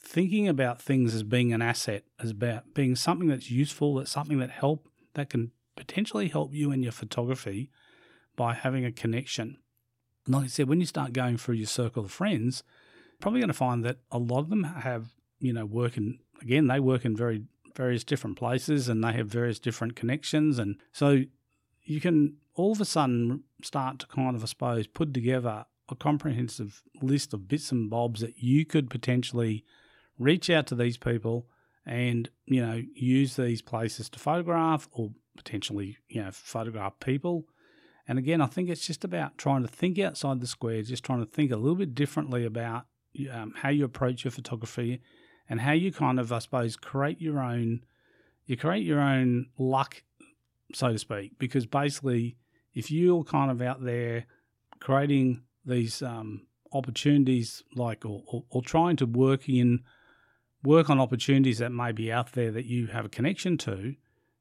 thinking 0.00 0.48
about 0.48 0.80
things 0.80 1.14
as 1.14 1.22
being 1.22 1.52
an 1.52 1.60
asset, 1.60 2.04
as 2.18 2.30
about 2.30 2.72
being 2.72 2.96
something 2.96 3.28
that's 3.28 3.50
useful, 3.50 3.96
that's 3.96 4.10
something 4.10 4.38
that 4.38 4.48
help 4.48 4.88
that 5.12 5.28
can 5.28 5.50
potentially 5.76 6.28
help 6.28 6.54
you 6.54 6.72
in 6.72 6.82
your 6.82 6.92
photography 6.92 7.70
by 8.36 8.54
having 8.54 8.86
a 8.86 8.90
connection. 8.90 9.58
Like 10.26 10.44
I 10.44 10.46
said, 10.46 10.66
when 10.66 10.80
you 10.80 10.86
start 10.86 11.12
going 11.12 11.36
through 11.36 11.56
your 11.56 11.66
circle 11.66 12.06
of 12.06 12.10
friends, 12.10 12.62
probably 13.20 13.40
going 13.40 13.48
to 13.48 13.52
find 13.52 13.84
that 13.84 13.98
a 14.10 14.18
lot 14.18 14.38
of 14.38 14.48
them 14.48 14.64
have, 14.64 15.10
you 15.40 15.52
know, 15.52 15.66
working 15.66 16.18
again, 16.42 16.66
they 16.66 16.80
work 16.80 17.04
in 17.04 17.16
very 17.16 17.42
various 17.74 18.04
different 18.04 18.36
places 18.36 18.88
and 18.88 19.02
they 19.04 19.12
have 19.12 19.28
various 19.28 19.58
different 19.58 19.94
connections. 19.94 20.58
And 20.58 20.76
so 20.92 21.24
you 21.84 22.00
can 22.00 22.36
all 22.54 22.72
of 22.72 22.80
a 22.80 22.84
sudden 22.84 23.44
start 23.62 24.00
to 24.00 24.06
kind 24.06 24.34
of, 24.34 24.42
I 24.42 24.46
suppose, 24.46 24.86
put 24.86 25.14
together 25.14 25.64
a 25.88 25.94
comprehensive 25.94 26.82
list 27.00 27.32
of 27.32 27.48
bits 27.48 27.72
and 27.72 27.88
bobs 27.88 28.20
that 28.20 28.38
you 28.38 28.66
could 28.66 28.90
potentially 28.90 29.64
reach 30.18 30.50
out 30.50 30.66
to 30.66 30.74
these 30.74 30.98
people 30.98 31.46
and, 31.86 32.28
you 32.46 32.60
know, 32.64 32.82
use 32.94 33.36
these 33.36 33.62
places 33.62 34.10
to 34.10 34.18
photograph 34.18 34.88
or 34.92 35.12
potentially, 35.36 35.96
you 36.08 36.22
know, 36.22 36.30
photograph 36.32 36.98
people. 37.00 37.46
And 38.06 38.18
again, 38.18 38.40
I 38.40 38.46
think 38.46 38.68
it's 38.68 38.86
just 38.86 39.04
about 39.04 39.38
trying 39.38 39.62
to 39.62 39.68
think 39.68 39.98
outside 39.98 40.40
the 40.40 40.46
square, 40.46 40.82
just 40.82 41.04
trying 41.04 41.20
to 41.20 41.30
think 41.30 41.52
a 41.52 41.56
little 41.56 41.76
bit 41.76 41.94
differently 41.94 42.44
about 42.44 42.86
um, 43.32 43.54
how 43.56 43.68
you 43.68 43.84
approach 43.84 44.24
your 44.24 44.30
photography 44.30 45.00
and 45.48 45.60
how 45.60 45.72
you 45.72 45.92
kind 45.92 46.20
of, 46.20 46.32
I 46.32 46.40
suppose, 46.40 46.76
create 46.76 47.20
your 47.20 47.40
own, 47.40 47.84
you 48.46 48.56
create 48.56 48.84
your 48.84 49.00
own 49.00 49.46
luck, 49.58 50.02
so 50.74 50.92
to 50.92 50.98
speak, 50.98 51.38
because 51.38 51.66
basically, 51.66 52.36
if 52.74 52.90
you're 52.90 53.24
kind 53.24 53.50
of 53.50 53.62
out 53.62 53.82
there 53.82 54.26
creating 54.80 55.42
these 55.64 56.02
um, 56.02 56.46
opportunities, 56.72 57.62
like 57.74 58.04
or, 58.04 58.22
or, 58.26 58.44
or 58.50 58.62
trying 58.62 58.96
to 58.96 59.06
work 59.06 59.48
in, 59.48 59.80
work 60.62 60.90
on 60.90 61.00
opportunities 61.00 61.58
that 61.58 61.72
may 61.72 61.92
be 61.92 62.12
out 62.12 62.32
there 62.32 62.50
that 62.52 62.66
you 62.66 62.88
have 62.88 63.04
a 63.04 63.08
connection 63.08 63.56
to, 63.58 63.94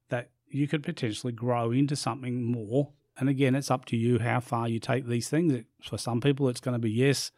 that 0.10 0.30
you 0.50 0.68
could 0.68 0.84
potentially 0.84 1.34
grow 1.34 1.72
into 1.72 1.96
something 1.96 2.44
more. 2.44 2.92
And 3.18 3.30
again, 3.30 3.56
it's 3.56 3.72
up 3.72 3.86
to 3.86 3.98
you 3.98 4.20
how 4.20 4.40
far 4.40 4.68
you 4.68 4.80
take 4.80 5.08
these 5.08 5.30
things. 5.30 5.64
For 5.82 5.98
some 5.98 6.22
people, 6.22 6.50
it's 6.50 6.60
going 6.60 6.74
to 6.74 6.80
be 6.80 6.92
yes, 6.92 7.32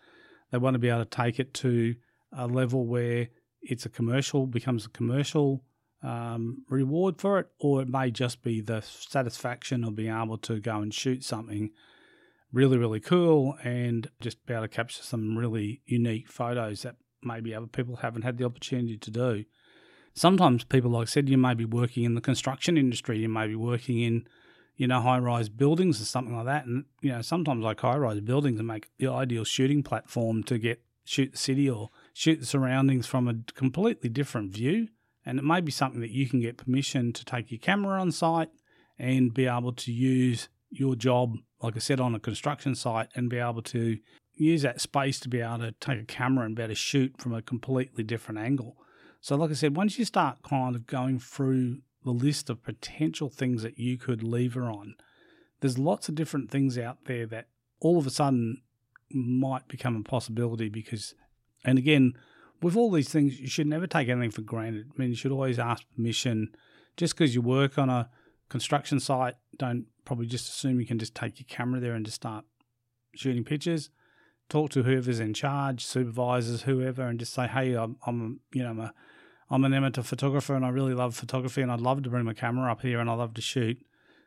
they 0.51 0.57
want 0.57 0.73
to 0.75 0.79
be 0.79 0.89
able 0.89 1.05
to 1.05 1.05
take 1.05 1.39
it 1.39 1.53
to 1.55 1.95
a 2.31 2.47
level 2.47 2.85
where 2.85 3.29
it's 3.61 3.85
a 3.85 3.89
commercial, 3.89 4.47
becomes 4.47 4.85
a 4.85 4.89
commercial 4.89 5.63
um, 6.01 6.63
reward 6.69 7.19
for 7.19 7.39
it, 7.39 7.47
or 7.59 7.81
it 7.81 7.89
may 7.89 8.11
just 8.11 8.41
be 8.41 8.61
the 8.61 8.81
satisfaction 8.81 9.83
of 9.83 9.95
being 9.95 10.15
able 10.15 10.37
to 10.37 10.59
go 10.59 10.77
and 10.77 10.93
shoot 10.93 11.23
something 11.23 11.71
really, 12.51 12.77
really 12.77 12.99
cool 12.99 13.55
and 13.63 14.09
just 14.19 14.45
be 14.45 14.53
able 14.53 14.63
to 14.63 14.67
capture 14.67 15.03
some 15.03 15.37
really 15.37 15.81
unique 15.85 16.29
photos 16.29 16.81
that 16.81 16.95
maybe 17.21 17.53
other 17.53 17.67
people 17.67 17.97
haven't 17.97 18.23
had 18.23 18.37
the 18.37 18.45
opportunity 18.45 18.97
to 18.97 19.11
do. 19.11 19.45
Sometimes 20.13 20.63
people, 20.63 20.91
like 20.91 21.03
I 21.03 21.05
said, 21.05 21.29
you 21.29 21.37
may 21.37 21.53
be 21.53 21.65
working 21.65 22.03
in 22.03 22.15
the 22.15 22.21
construction 22.21 22.77
industry, 22.77 23.19
you 23.19 23.29
may 23.29 23.47
be 23.47 23.55
working 23.55 23.99
in, 23.99 24.27
you 24.75 24.87
know, 24.87 25.01
high 25.01 25.19
rise 25.19 25.49
buildings 25.49 26.01
or 26.01 26.05
something 26.05 26.35
like 26.35 26.45
that. 26.45 26.65
And, 26.65 26.85
you 27.01 27.11
know, 27.11 27.21
sometimes 27.21 27.63
like 27.63 27.81
high 27.81 27.97
rise 27.97 28.21
buildings 28.21 28.61
make 28.61 28.89
the 28.97 29.07
ideal 29.07 29.43
shooting 29.43 29.83
platform 29.83 30.43
to 30.43 30.57
get 30.57 30.81
shoot 31.03 31.33
the 31.33 31.37
city 31.37 31.69
or 31.69 31.89
shoot 32.13 32.39
the 32.39 32.45
surroundings 32.45 33.07
from 33.07 33.27
a 33.27 33.35
completely 33.53 34.09
different 34.09 34.51
view. 34.53 34.87
And 35.25 35.37
it 35.37 35.45
may 35.45 35.61
be 35.61 35.71
something 35.71 36.01
that 36.01 36.11
you 36.11 36.27
can 36.27 36.39
get 36.39 36.57
permission 36.57 37.13
to 37.13 37.25
take 37.25 37.51
your 37.51 37.59
camera 37.59 37.99
on 37.99 38.11
site 38.11 38.49
and 38.97 39.33
be 39.33 39.45
able 39.45 39.73
to 39.73 39.91
use 39.91 40.49
your 40.69 40.95
job, 40.95 41.35
like 41.61 41.75
I 41.75 41.79
said, 41.79 41.99
on 41.99 42.15
a 42.15 42.19
construction 42.19 42.75
site 42.75 43.09
and 43.15 43.29
be 43.29 43.37
able 43.37 43.61
to 43.63 43.97
use 44.35 44.61
that 44.61 44.81
space 44.81 45.19
to 45.19 45.29
be 45.29 45.41
able 45.41 45.59
to 45.59 45.71
take 45.73 45.99
a 45.99 46.05
camera 46.05 46.45
and 46.45 46.55
be 46.55 46.63
able 46.63 46.71
to 46.71 46.75
shoot 46.75 47.15
from 47.17 47.33
a 47.33 47.41
completely 47.41 48.03
different 48.03 48.39
angle. 48.39 48.77
So, 49.21 49.35
like 49.35 49.51
I 49.51 49.53
said, 49.53 49.75
once 49.75 49.99
you 49.99 50.05
start 50.05 50.43
kind 50.43 50.75
of 50.75 50.87
going 50.87 51.19
through 51.19 51.79
the 52.03 52.11
list 52.11 52.49
of 52.49 52.63
potential 52.63 53.29
things 53.29 53.63
that 53.63 53.77
you 53.77 53.97
could 53.97 54.23
lever 54.23 54.63
on, 54.63 54.95
there's 55.59 55.77
lots 55.77 56.07
of 56.07 56.15
different 56.15 56.49
things 56.49 56.77
out 56.77 56.99
there 57.05 57.25
that 57.27 57.47
all 57.81 57.97
of 57.97 58.07
a 58.07 58.11
sudden 58.11 58.61
might 59.11 59.67
become 59.67 59.95
a 59.97 60.03
possibility 60.03 60.69
because, 60.69 61.15
and 61.69 61.77
again, 61.77 62.13
with 62.61 62.75
all 62.75 62.89
these 62.89 63.09
things, 63.09 63.39
you 63.39 63.47
should 63.47 63.67
never 63.67 63.85
take 63.85 64.09
anything 64.09 64.31
for 64.31 64.41
granted. 64.41 64.87
I 64.91 64.99
mean, 64.99 65.09
you 65.09 65.15
should 65.15 65.31
always 65.31 65.59
ask 65.59 65.83
permission. 65.95 66.49
Just 66.97 67.13
because 67.15 67.35
you 67.35 67.41
work 67.41 67.77
on 67.77 67.89
a 67.89 68.09
construction 68.49 68.99
site, 68.99 69.35
don't 69.57 69.85
probably 70.03 70.25
just 70.25 70.49
assume 70.49 70.79
you 70.79 70.87
can 70.87 70.97
just 70.97 71.13
take 71.13 71.39
your 71.39 71.45
camera 71.47 71.79
there 71.79 71.93
and 71.93 72.05
just 72.05 72.15
start 72.15 72.43
shooting 73.15 73.43
pictures. 73.43 73.91
Talk 74.49 74.71
to 74.71 74.81
whoever's 74.81 75.19
in 75.19 75.35
charge, 75.35 75.85
supervisors, 75.85 76.63
whoever, 76.63 77.03
and 77.03 77.19
just 77.19 77.33
say, 77.33 77.45
"Hey, 77.45 77.75
I'm, 77.75 77.97
I'm 78.07 78.39
you 78.51 78.63
know, 78.63 78.71
I'm, 78.71 78.79
a, 78.79 78.93
I'm 79.51 79.63
an 79.63 79.73
amateur 79.75 80.01
photographer, 80.01 80.55
and 80.55 80.65
I 80.65 80.69
really 80.69 80.95
love 80.95 81.15
photography, 81.15 81.61
and 81.61 81.71
I'd 81.71 81.81
love 81.81 82.01
to 82.01 82.09
bring 82.09 82.25
my 82.25 82.33
camera 82.33 82.71
up 82.71 82.81
here, 82.81 82.99
and 82.99 83.11
I 83.11 83.13
love 83.13 83.35
to 83.35 83.41
shoot 83.41 83.77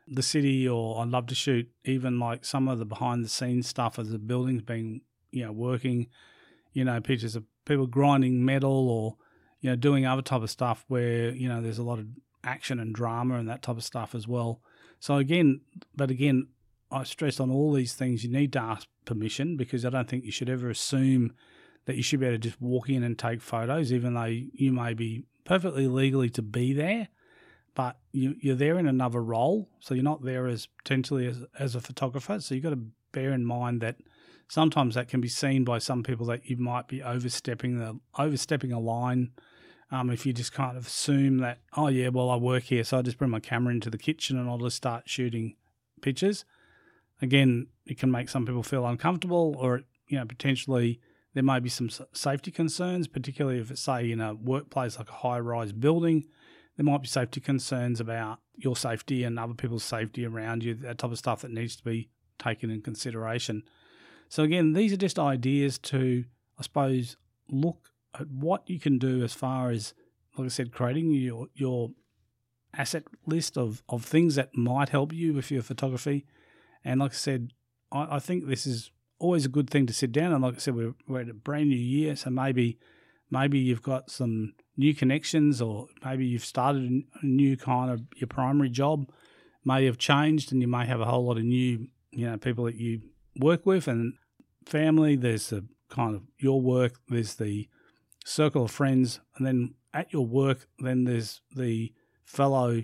the 0.07 0.23
city, 0.23 0.65
or 0.65 1.01
I'd 1.01 1.09
love 1.09 1.27
to 1.27 1.35
shoot 1.35 1.69
even 1.83 2.19
like 2.19 2.45
some 2.45 2.69
of 2.69 2.79
the 2.79 2.85
behind 2.85 3.25
the 3.25 3.29
scenes 3.29 3.67
stuff 3.67 3.99
as 3.99 4.11
the 4.11 4.17
building's 4.17 4.61
being, 4.61 5.01
you 5.31 5.45
know, 5.45 5.51
working, 5.51 6.07
you 6.73 6.83
know, 6.83 6.99
pictures 7.01 7.35
of 7.35 7.43
people 7.65 7.87
grinding 7.87 8.43
metal 8.43 8.89
or 8.89 9.15
you 9.61 9.69
know 9.69 9.75
doing 9.75 10.05
other 10.05 10.21
type 10.21 10.41
of 10.41 10.49
stuff 10.49 10.83
where 10.87 11.31
you 11.31 11.47
know 11.47 11.61
there's 11.61 11.77
a 11.77 11.83
lot 11.83 11.99
of 11.99 12.07
action 12.43 12.79
and 12.79 12.93
drama 12.93 13.35
and 13.35 13.47
that 13.49 13.61
type 13.61 13.77
of 13.77 13.83
stuff 13.83 14.13
as 14.13 14.27
well. 14.27 14.61
So 14.99 15.17
again, 15.17 15.61
but 15.95 16.11
again, 16.11 16.47
I 16.91 17.03
stress 17.03 17.39
on 17.39 17.49
all 17.51 17.73
these 17.73 17.93
things. 17.93 18.23
You 18.23 18.31
need 18.31 18.53
to 18.53 18.61
ask 18.61 18.87
permission 19.05 19.57
because 19.57 19.85
I 19.85 19.89
don't 19.89 20.07
think 20.07 20.25
you 20.25 20.31
should 20.31 20.49
ever 20.49 20.69
assume 20.69 21.33
that 21.85 21.95
you 21.95 22.03
should 22.03 22.19
be 22.19 22.25
able 22.25 22.35
to 22.35 22.49
just 22.49 22.61
walk 22.61 22.89
in 22.89 23.03
and 23.03 23.17
take 23.17 23.41
photos, 23.41 23.91
even 23.91 24.13
though 24.13 24.25
you 24.25 24.71
may 24.71 24.93
be 24.93 25.23
perfectly 25.43 25.87
legally 25.87 26.29
to 26.31 26.41
be 26.41 26.73
there. 26.73 27.09
But 27.75 27.97
you, 28.11 28.35
you're 28.39 28.55
there 28.55 28.77
in 28.77 28.87
another 28.87 29.21
role, 29.21 29.67
so 29.79 29.95
you're 29.95 30.03
not 30.03 30.23
there 30.23 30.47
as 30.47 30.67
potentially 30.67 31.25
as, 31.25 31.43
as 31.57 31.75
a 31.75 31.81
photographer. 31.81 32.39
So 32.39 32.53
you've 32.53 32.63
got 32.63 32.69
to 32.69 32.85
bear 33.11 33.31
in 33.31 33.45
mind 33.45 33.81
that 33.81 33.97
sometimes 34.47 34.95
that 34.95 35.07
can 35.07 35.21
be 35.21 35.27
seen 35.27 35.63
by 35.63 35.79
some 35.79 36.03
people 36.03 36.25
that 36.27 36.49
you 36.49 36.57
might 36.57 36.87
be 36.87 37.01
overstepping 37.01 37.79
the 37.79 37.99
overstepping 38.17 38.71
a 38.71 38.79
line 38.79 39.31
um, 39.93 40.09
if 40.09 40.25
you 40.25 40.33
just 40.33 40.53
kind 40.53 40.75
of 40.75 40.87
assume 40.87 41.37
that, 41.37 41.59
oh, 41.77 41.87
yeah, 41.87 42.07
well, 42.07 42.31
I 42.31 42.35
work 42.35 42.63
here, 42.63 42.83
so 42.83 42.97
I 42.97 43.03
just 43.03 43.19
bring 43.19 43.29
my 43.29 43.39
camera 43.39 43.71
into 43.71 43.91
the 43.91 43.97
kitchen 43.99 44.39
and 44.39 44.49
I'll 44.49 44.57
just 44.57 44.75
start 44.75 45.07
shooting 45.07 45.55
pictures. 46.01 46.45
Again, 47.21 47.67
it 47.85 47.99
can 47.99 48.09
make 48.09 48.27
some 48.27 48.43
people 48.43 48.63
feel 48.63 48.87
uncomfortable, 48.87 49.55
or, 49.59 49.83
you 50.07 50.17
know, 50.17 50.25
potentially 50.25 50.99
there 51.35 51.43
may 51.43 51.59
be 51.59 51.69
some 51.69 51.91
safety 52.11 52.49
concerns, 52.49 53.07
particularly 53.07 53.59
if 53.59 53.69
it's, 53.69 53.81
say, 53.81 54.09
in 54.09 54.19
a 54.19 54.33
workplace 54.33 54.97
like 54.97 55.09
a 55.09 55.13
high 55.13 55.39
rise 55.39 55.73
building. 55.73 56.25
There 56.75 56.83
might 56.83 57.03
be 57.03 57.07
safety 57.07 57.39
concerns 57.39 57.99
about 57.99 58.39
your 58.55 58.75
safety 58.75 59.23
and 59.23 59.37
other 59.37 59.53
people's 59.53 59.83
safety 59.83 60.25
around 60.25 60.63
you, 60.63 60.73
that 60.73 60.97
type 60.97 61.11
of 61.11 61.19
stuff 61.19 61.43
that 61.43 61.51
needs 61.51 61.75
to 61.75 61.83
be 61.83 62.09
taken 62.39 62.71
in 62.71 62.81
consideration. 62.81 63.61
So, 64.33 64.41
again, 64.41 64.73
these 64.73 64.91
are 64.91 64.97
just 64.97 65.19
ideas 65.19 65.77
to, 65.93 66.25
I 66.57 66.63
suppose, 66.63 67.17
look 67.51 67.91
at 68.19 68.27
what 68.31 68.67
you 68.67 68.79
can 68.79 68.97
do 68.97 69.23
as 69.23 69.31
far 69.31 69.69
as, 69.69 69.93
like 70.35 70.45
I 70.45 70.47
said, 70.47 70.71
creating 70.71 71.11
your 71.11 71.49
your 71.53 71.91
asset 72.75 73.03
list 73.27 73.59
of, 73.59 73.83
of 73.89 74.03
things 74.03 74.33
that 74.33 74.57
might 74.57 74.89
help 74.89 75.13
you 75.13 75.35
with 75.35 75.51
your 75.51 75.61
photography. 75.61 76.25
And 76.83 76.99
like 76.99 77.11
I 77.11 77.13
said, 77.13 77.51
I, 77.91 78.15
I 78.15 78.19
think 78.19 78.47
this 78.47 78.65
is 78.65 78.89
always 79.19 79.45
a 79.45 79.49
good 79.49 79.69
thing 79.69 79.85
to 79.85 79.93
sit 79.93 80.11
down. 80.11 80.33
And 80.33 80.41
like 80.41 80.55
I 80.55 80.57
said, 80.57 80.73
we're, 80.73 80.95
we're 81.07 81.21
at 81.21 81.29
a 81.29 81.35
brand 81.35 81.69
new 81.69 81.75
year, 81.75 82.15
so 82.15 82.31
maybe 82.31 82.79
maybe 83.29 83.59
you've 83.59 83.83
got 83.83 84.09
some 84.09 84.55
new 84.75 84.95
connections, 84.95 85.61
or 85.61 85.89
maybe 86.03 86.25
you've 86.25 86.43
started 86.43 87.03
a 87.21 87.23
new 87.23 87.55
kind 87.55 87.91
of 87.91 88.01
your 88.15 88.29
primary 88.29 88.71
job 88.71 89.11
may 89.63 89.85
have 89.85 89.99
changed, 89.99 90.51
and 90.51 90.59
you 90.59 90.67
may 90.67 90.87
have 90.87 91.01
a 91.01 91.05
whole 91.05 91.23
lot 91.27 91.37
of 91.37 91.43
new 91.43 91.87
you 92.09 92.25
know 92.25 92.37
people 92.37 92.63
that 92.63 92.77
you 92.77 92.99
work 93.35 93.67
with 93.67 93.87
and 93.87 94.13
family. 94.65 95.15
There's 95.15 95.49
the 95.49 95.65
kind 95.89 96.15
of 96.15 96.23
your 96.37 96.61
work. 96.61 96.99
There's 97.07 97.35
the 97.35 97.67
circle 98.25 98.65
of 98.65 98.71
friends, 98.71 99.19
and 99.37 99.45
then 99.45 99.75
at 99.93 100.11
your 100.11 100.25
work, 100.25 100.67
then 100.79 101.03
there's 101.03 101.41
the 101.55 101.93
fellow 102.25 102.83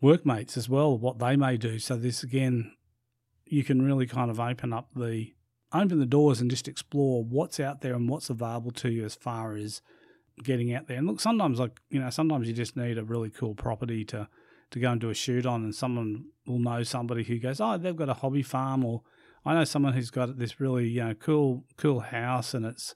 workmates 0.00 0.56
as 0.56 0.68
well, 0.68 0.96
what 0.96 1.18
they 1.18 1.36
may 1.36 1.56
do. 1.56 1.78
So 1.78 1.96
this 1.96 2.22
again, 2.22 2.72
you 3.44 3.64
can 3.64 3.82
really 3.82 4.06
kind 4.06 4.30
of 4.30 4.38
open 4.38 4.72
up 4.72 4.90
the 4.94 5.32
open 5.72 5.98
the 5.98 6.06
doors 6.06 6.40
and 6.40 6.50
just 6.50 6.68
explore 6.68 7.24
what's 7.24 7.58
out 7.58 7.80
there 7.80 7.94
and 7.94 8.08
what's 8.08 8.30
available 8.30 8.70
to 8.70 8.90
you 8.90 9.04
as 9.04 9.14
far 9.14 9.54
as 9.54 9.82
getting 10.42 10.72
out 10.72 10.86
there. 10.86 10.96
And 10.96 11.06
look, 11.06 11.20
sometimes 11.20 11.58
like 11.58 11.80
you 11.90 12.00
know, 12.00 12.10
sometimes 12.10 12.46
you 12.46 12.54
just 12.54 12.76
need 12.76 12.98
a 12.98 13.04
really 13.04 13.30
cool 13.30 13.54
property 13.54 14.04
to 14.06 14.28
to 14.70 14.80
go 14.80 14.90
and 14.90 15.00
do 15.00 15.10
a 15.10 15.14
shoot 15.14 15.46
on, 15.46 15.64
and 15.64 15.74
someone 15.74 16.26
will 16.46 16.58
know 16.58 16.82
somebody 16.82 17.22
who 17.22 17.38
goes, 17.38 17.60
oh, 17.60 17.78
they've 17.78 17.96
got 17.96 18.08
a 18.08 18.14
hobby 18.14 18.42
farm, 18.42 18.84
or 18.84 19.02
I 19.46 19.54
know 19.54 19.64
someone 19.64 19.92
who's 19.92 20.10
got 20.10 20.38
this 20.38 20.60
really 20.60 20.88
you 20.88 21.04
know 21.04 21.14
cool 21.14 21.64
cool 21.76 22.00
house, 22.00 22.52
and 22.52 22.66
it's 22.66 22.94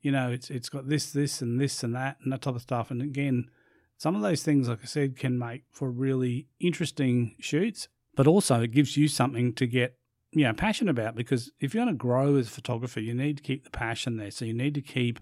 you 0.00 0.12
know, 0.12 0.30
it's 0.30 0.50
it's 0.50 0.68
got 0.68 0.88
this, 0.88 1.12
this, 1.12 1.42
and 1.42 1.60
this, 1.60 1.82
and 1.82 1.94
that, 1.94 2.18
and 2.22 2.32
that 2.32 2.42
type 2.42 2.54
of 2.54 2.62
stuff. 2.62 2.90
And 2.90 3.02
again, 3.02 3.50
some 3.96 4.14
of 4.14 4.22
those 4.22 4.42
things, 4.42 4.68
like 4.68 4.80
I 4.82 4.86
said, 4.86 5.16
can 5.16 5.38
make 5.38 5.64
for 5.70 5.90
really 5.90 6.46
interesting 6.60 7.34
shoots, 7.40 7.88
but 8.14 8.26
also 8.26 8.62
it 8.62 8.70
gives 8.70 8.96
you 8.96 9.08
something 9.08 9.52
to 9.54 9.66
get 9.66 9.96
you 10.30 10.44
know 10.44 10.52
passionate 10.52 10.92
about. 10.92 11.16
Because 11.16 11.50
if 11.60 11.74
you're 11.74 11.84
going 11.84 11.94
to 11.94 11.98
grow 11.98 12.36
as 12.36 12.46
a 12.46 12.50
photographer, 12.50 13.00
you 13.00 13.14
need 13.14 13.38
to 13.38 13.42
keep 13.42 13.64
the 13.64 13.70
passion 13.70 14.16
there. 14.16 14.30
So 14.30 14.44
you 14.44 14.54
need 14.54 14.74
to 14.74 14.82
keep 14.82 15.18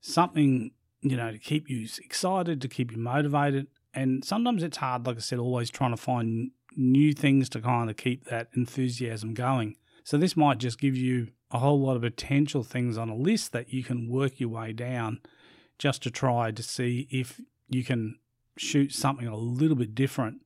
something, 0.00 0.72
you 1.00 1.16
know, 1.16 1.32
to 1.32 1.38
keep 1.38 1.70
you 1.70 1.88
excited, 2.04 2.60
to 2.60 2.68
keep 2.68 2.92
you 2.92 2.98
motivated. 2.98 3.68
And 3.94 4.24
sometimes 4.24 4.62
it's 4.62 4.78
hard, 4.78 5.06
like 5.06 5.16
I 5.16 5.20
said, 5.20 5.38
always 5.38 5.70
trying 5.70 5.92
to 5.92 5.96
find 5.96 6.50
new 6.76 7.12
things 7.12 7.48
to 7.50 7.60
kind 7.60 7.88
of 7.88 7.96
keep 7.96 8.24
that 8.24 8.48
enthusiasm 8.54 9.32
going. 9.34 9.76
So 10.04 10.18
this 10.18 10.36
might 10.36 10.58
just 10.58 10.78
give 10.78 10.96
you 10.96 11.28
a 11.50 11.58
whole 11.58 11.80
lot 11.80 11.96
of 11.96 12.02
potential 12.02 12.62
things 12.62 12.98
on 12.98 13.08
a 13.08 13.16
list 13.16 13.52
that 13.52 13.72
you 13.72 13.82
can 13.82 14.08
work 14.08 14.38
your 14.38 14.50
way 14.50 14.72
down 14.72 15.20
just 15.78 16.02
to 16.02 16.10
try 16.10 16.50
to 16.50 16.62
see 16.62 17.08
if 17.10 17.40
you 17.68 17.82
can 17.82 18.18
shoot 18.56 18.92
something 18.92 19.26
a 19.26 19.36
little 19.36 19.76
bit 19.76 19.94
different. 19.94 20.42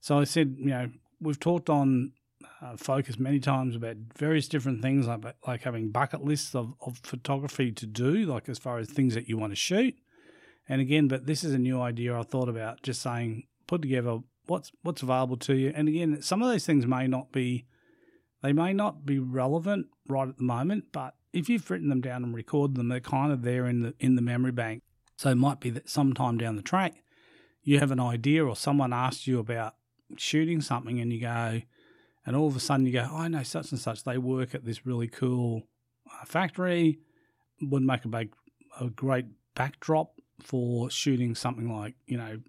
So 0.00 0.18
I 0.18 0.24
said, 0.24 0.56
you 0.58 0.66
know, 0.66 0.90
we've 1.20 1.40
talked 1.40 1.70
on 1.70 2.12
uh, 2.60 2.76
focus 2.76 3.18
many 3.18 3.40
times 3.40 3.74
about 3.74 3.96
various 4.16 4.48
different 4.48 4.82
things 4.82 5.06
like 5.06 5.24
like 5.46 5.62
having 5.62 5.90
bucket 5.90 6.24
lists 6.24 6.54
of, 6.54 6.74
of 6.80 6.98
photography 7.02 7.72
to 7.72 7.86
do, 7.86 8.26
like 8.26 8.48
as 8.48 8.58
far 8.58 8.78
as 8.78 8.88
things 8.88 9.14
that 9.14 9.28
you 9.28 9.38
want 9.38 9.52
to 9.52 9.56
shoot. 9.56 9.94
And 10.68 10.80
again, 10.80 11.08
but 11.08 11.26
this 11.26 11.44
is 11.44 11.54
a 11.54 11.58
new 11.58 11.80
idea 11.80 12.18
I 12.18 12.22
thought 12.22 12.48
about 12.48 12.82
just 12.82 13.00
saying 13.02 13.44
put 13.66 13.82
together 13.82 14.18
what's 14.46 14.70
what's 14.82 15.02
available 15.02 15.36
to 15.38 15.54
you. 15.54 15.72
And 15.74 15.88
again, 15.88 16.20
some 16.22 16.42
of 16.42 16.48
those 16.48 16.66
things 16.66 16.86
may 16.86 17.06
not 17.06 17.32
be 17.32 17.66
they 18.42 18.52
may 18.52 18.72
not 18.72 19.06
be 19.06 19.18
relevant 19.18 19.86
right 20.08 20.28
at 20.28 20.36
the 20.36 20.42
moment, 20.42 20.86
but 20.92 21.14
if 21.32 21.48
you've 21.48 21.70
written 21.70 21.88
them 21.88 22.00
down 22.00 22.24
and 22.24 22.34
recorded 22.34 22.76
them, 22.76 22.88
they're 22.88 23.00
kind 23.00 23.32
of 23.32 23.42
there 23.42 23.66
in 23.66 23.82
the 23.82 23.94
in 24.00 24.16
the 24.16 24.22
memory 24.22 24.52
bank. 24.52 24.82
So 25.16 25.30
it 25.30 25.36
might 25.36 25.60
be 25.60 25.70
that 25.70 25.88
sometime 25.88 26.38
down 26.38 26.56
the 26.56 26.62
track, 26.62 27.02
you 27.62 27.78
have 27.78 27.90
an 27.90 28.00
idea 28.00 28.44
or 28.44 28.56
someone 28.56 28.92
asks 28.92 29.26
you 29.26 29.38
about 29.38 29.74
shooting 30.16 30.60
something 30.60 31.00
and 31.00 31.12
you 31.12 31.20
go, 31.20 31.62
and 32.26 32.36
all 32.36 32.48
of 32.48 32.56
a 32.56 32.60
sudden 32.60 32.86
you 32.86 32.92
go, 32.92 33.08
oh, 33.10 33.18
I 33.18 33.28
know 33.28 33.42
such 33.42 33.70
and 33.70 33.80
such. 33.80 34.04
They 34.04 34.18
work 34.18 34.54
at 34.54 34.64
this 34.64 34.84
really 34.84 35.08
cool 35.08 35.62
uh, 36.12 36.24
factory. 36.24 36.98
Would 37.60 37.84
make 37.84 38.04
a 38.04 38.08
big, 38.08 38.34
a 38.80 38.88
great 38.88 39.26
backdrop 39.54 40.14
for 40.40 40.90
shooting 40.90 41.36
something 41.36 41.72
like 41.72 41.94
you 42.06 42.16
know 42.16 42.40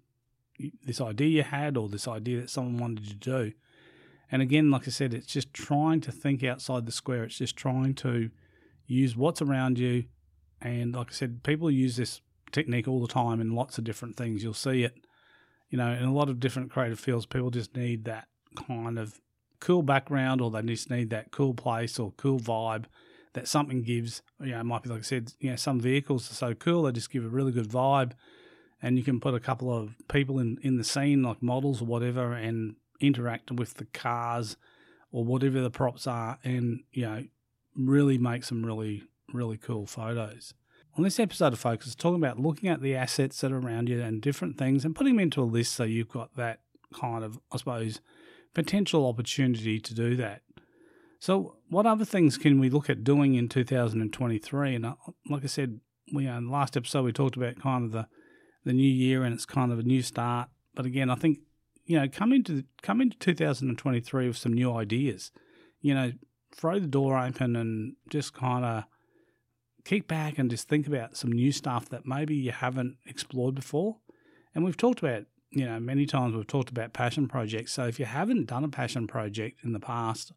this 0.84 1.00
idea 1.00 1.28
you 1.28 1.42
had 1.42 1.76
or 1.76 1.88
this 1.88 2.08
idea 2.08 2.40
that 2.40 2.50
someone 2.50 2.78
wanted 2.78 3.06
to 3.08 3.14
do. 3.14 3.52
And 4.30 4.42
again, 4.42 4.70
like 4.70 4.88
I 4.88 4.90
said, 4.90 5.14
it's 5.14 5.26
just 5.26 5.52
trying 5.52 6.00
to 6.02 6.12
think 6.12 6.42
outside 6.42 6.86
the 6.86 6.92
square. 6.92 7.24
It's 7.24 7.38
just 7.38 7.56
trying 7.56 7.94
to 7.96 8.30
use 8.86 9.16
what's 9.16 9.42
around 9.42 9.78
you. 9.78 10.04
And 10.60 10.94
like 10.94 11.08
I 11.10 11.12
said, 11.12 11.42
people 11.42 11.70
use 11.70 11.96
this 11.96 12.20
technique 12.52 12.88
all 12.88 13.00
the 13.00 13.12
time 13.12 13.40
in 13.40 13.54
lots 13.54 13.78
of 13.78 13.84
different 13.84 14.16
things. 14.16 14.42
You'll 14.42 14.54
see 14.54 14.84
it, 14.84 14.94
you 15.70 15.78
know, 15.78 15.92
in 15.92 16.04
a 16.04 16.12
lot 16.12 16.28
of 16.28 16.40
different 16.40 16.70
creative 16.70 17.00
fields. 17.00 17.26
People 17.26 17.50
just 17.50 17.76
need 17.76 18.04
that 18.06 18.28
kind 18.66 18.98
of 18.98 19.20
cool 19.60 19.82
background 19.82 20.40
or 20.40 20.50
they 20.50 20.62
just 20.62 20.90
need 20.90 21.10
that 21.10 21.30
cool 21.30 21.54
place 21.54 21.98
or 21.98 22.12
cool 22.16 22.38
vibe 22.38 22.84
that 23.34 23.48
something 23.48 23.82
gives. 23.82 24.22
You 24.40 24.52
know, 24.52 24.60
it 24.60 24.64
might 24.64 24.82
be 24.82 24.90
like 24.90 25.00
I 25.00 25.02
said, 25.02 25.32
you 25.40 25.50
know, 25.50 25.56
some 25.56 25.80
vehicles 25.80 26.30
are 26.30 26.34
so 26.34 26.54
cool, 26.54 26.84
they 26.84 26.92
just 26.92 27.10
give 27.10 27.24
a 27.24 27.28
really 27.28 27.52
good 27.52 27.68
vibe. 27.68 28.12
And 28.82 28.98
you 28.98 29.04
can 29.04 29.20
put 29.20 29.34
a 29.34 29.40
couple 29.40 29.74
of 29.74 29.94
people 30.08 30.38
in, 30.38 30.58
in 30.62 30.76
the 30.76 30.84
scene, 30.84 31.22
like 31.22 31.42
models 31.42 31.80
or 31.80 31.86
whatever, 31.86 32.34
and 32.34 32.76
interact 33.00 33.50
with 33.50 33.74
the 33.74 33.84
cars 33.86 34.56
or 35.10 35.24
whatever 35.24 35.60
the 35.60 35.70
props 35.70 36.06
are 36.06 36.38
and, 36.44 36.80
you 36.92 37.02
know, 37.02 37.24
really 37.76 38.18
make 38.18 38.44
some 38.44 38.64
really, 38.64 39.04
really 39.32 39.56
cool 39.56 39.86
photos. 39.86 40.54
on 40.96 41.04
this 41.04 41.18
episode 41.18 41.52
of 41.52 41.58
Focus, 41.58 41.94
talking 41.94 42.22
about 42.22 42.38
looking 42.38 42.68
at 42.68 42.80
the 42.80 42.94
assets 42.94 43.40
that 43.40 43.52
are 43.52 43.58
around 43.58 43.88
you 43.88 44.00
and 44.00 44.22
different 44.22 44.56
things 44.56 44.84
and 44.84 44.94
putting 44.94 45.14
them 45.14 45.22
into 45.22 45.42
a 45.42 45.44
list 45.44 45.72
so 45.72 45.84
you've 45.84 46.08
got 46.08 46.34
that 46.36 46.60
kind 46.94 47.24
of, 47.24 47.40
I 47.52 47.56
suppose, 47.56 48.00
potential 48.54 49.06
opportunity 49.06 49.80
to 49.80 49.94
do 49.94 50.16
that. 50.16 50.42
So, 51.18 51.56
what 51.68 51.86
other 51.86 52.04
things 52.04 52.36
can 52.36 52.60
we 52.60 52.68
look 52.68 52.90
at 52.90 53.02
doing 53.02 53.34
in 53.34 53.48
2023? 53.48 54.74
And 54.74 54.86
uh, 54.86 54.94
like 55.28 55.42
I 55.42 55.46
said, 55.46 55.80
we 56.12 56.28
uh, 56.28 56.36
in 56.36 56.46
the 56.46 56.52
last 56.52 56.76
episode 56.76 57.04
we 57.04 57.12
talked 57.12 57.36
about 57.36 57.60
kind 57.60 57.84
of 57.84 57.92
the 57.92 58.06
the 58.64 58.72
new 58.72 58.88
year 58.88 59.24
and 59.24 59.34
it's 59.34 59.46
kind 59.46 59.72
of 59.72 59.78
a 59.78 59.82
new 59.82 60.02
start. 60.02 60.48
But 60.74 60.86
again, 60.86 61.10
I 61.10 61.14
think 61.14 61.38
you 61.84 61.98
know 61.98 62.08
come 62.08 62.32
into 62.32 62.64
come 62.82 63.00
into 63.00 63.16
2023 63.18 64.28
with 64.28 64.36
some 64.36 64.52
new 64.52 64.72
ideas. 64.72 65.30
You 65.80 65.94
know, 65.94 66.12
throw 66.54 66.78
the 66.78 66.86
door 66.86 67.18
open 67.18 67.56
and 67.56 67.96
just 68.08 68.32
kind 68.32 68.64
of 68.64 68.84
kick 69.84 70.08
back 70.08 70.38
and 70.38 70.50
just 70.50 70.68
think 70.68 70.86
about 70.86 71.16
some 71.16 71.30
new 71.30 71.52
stuff 71.52 71.88
that 71.90 72.06
maybe 72.06 72.34
you 72.34 72.52
haven't 72.52 72.96
explored 73.06 73.54
before. 73.54 73.98
And 74.54 74.64
we've 74.64 74.76
talked 74.76 75.00
about, 75.00 75.24
you 75.50 75.66
know, 75.66 75.78
many 75.78 76.06
times 76.06 76.34
we've 76.34 76.46
talked 76.46 76.70
about 76.70 76.94
passion 76.94 77.28
projects. 77.28 77.72
So 77.72 77.86
if 77.86 77.98
you 77.98 78.06
haven't 78.06 78.46
done 78.46 78.64
a 78.64 78.68
passion 78.68 79.06
project 79.06 79.60
in 79.62 79.72
the 79.72 79.80
past, 79.80 80.32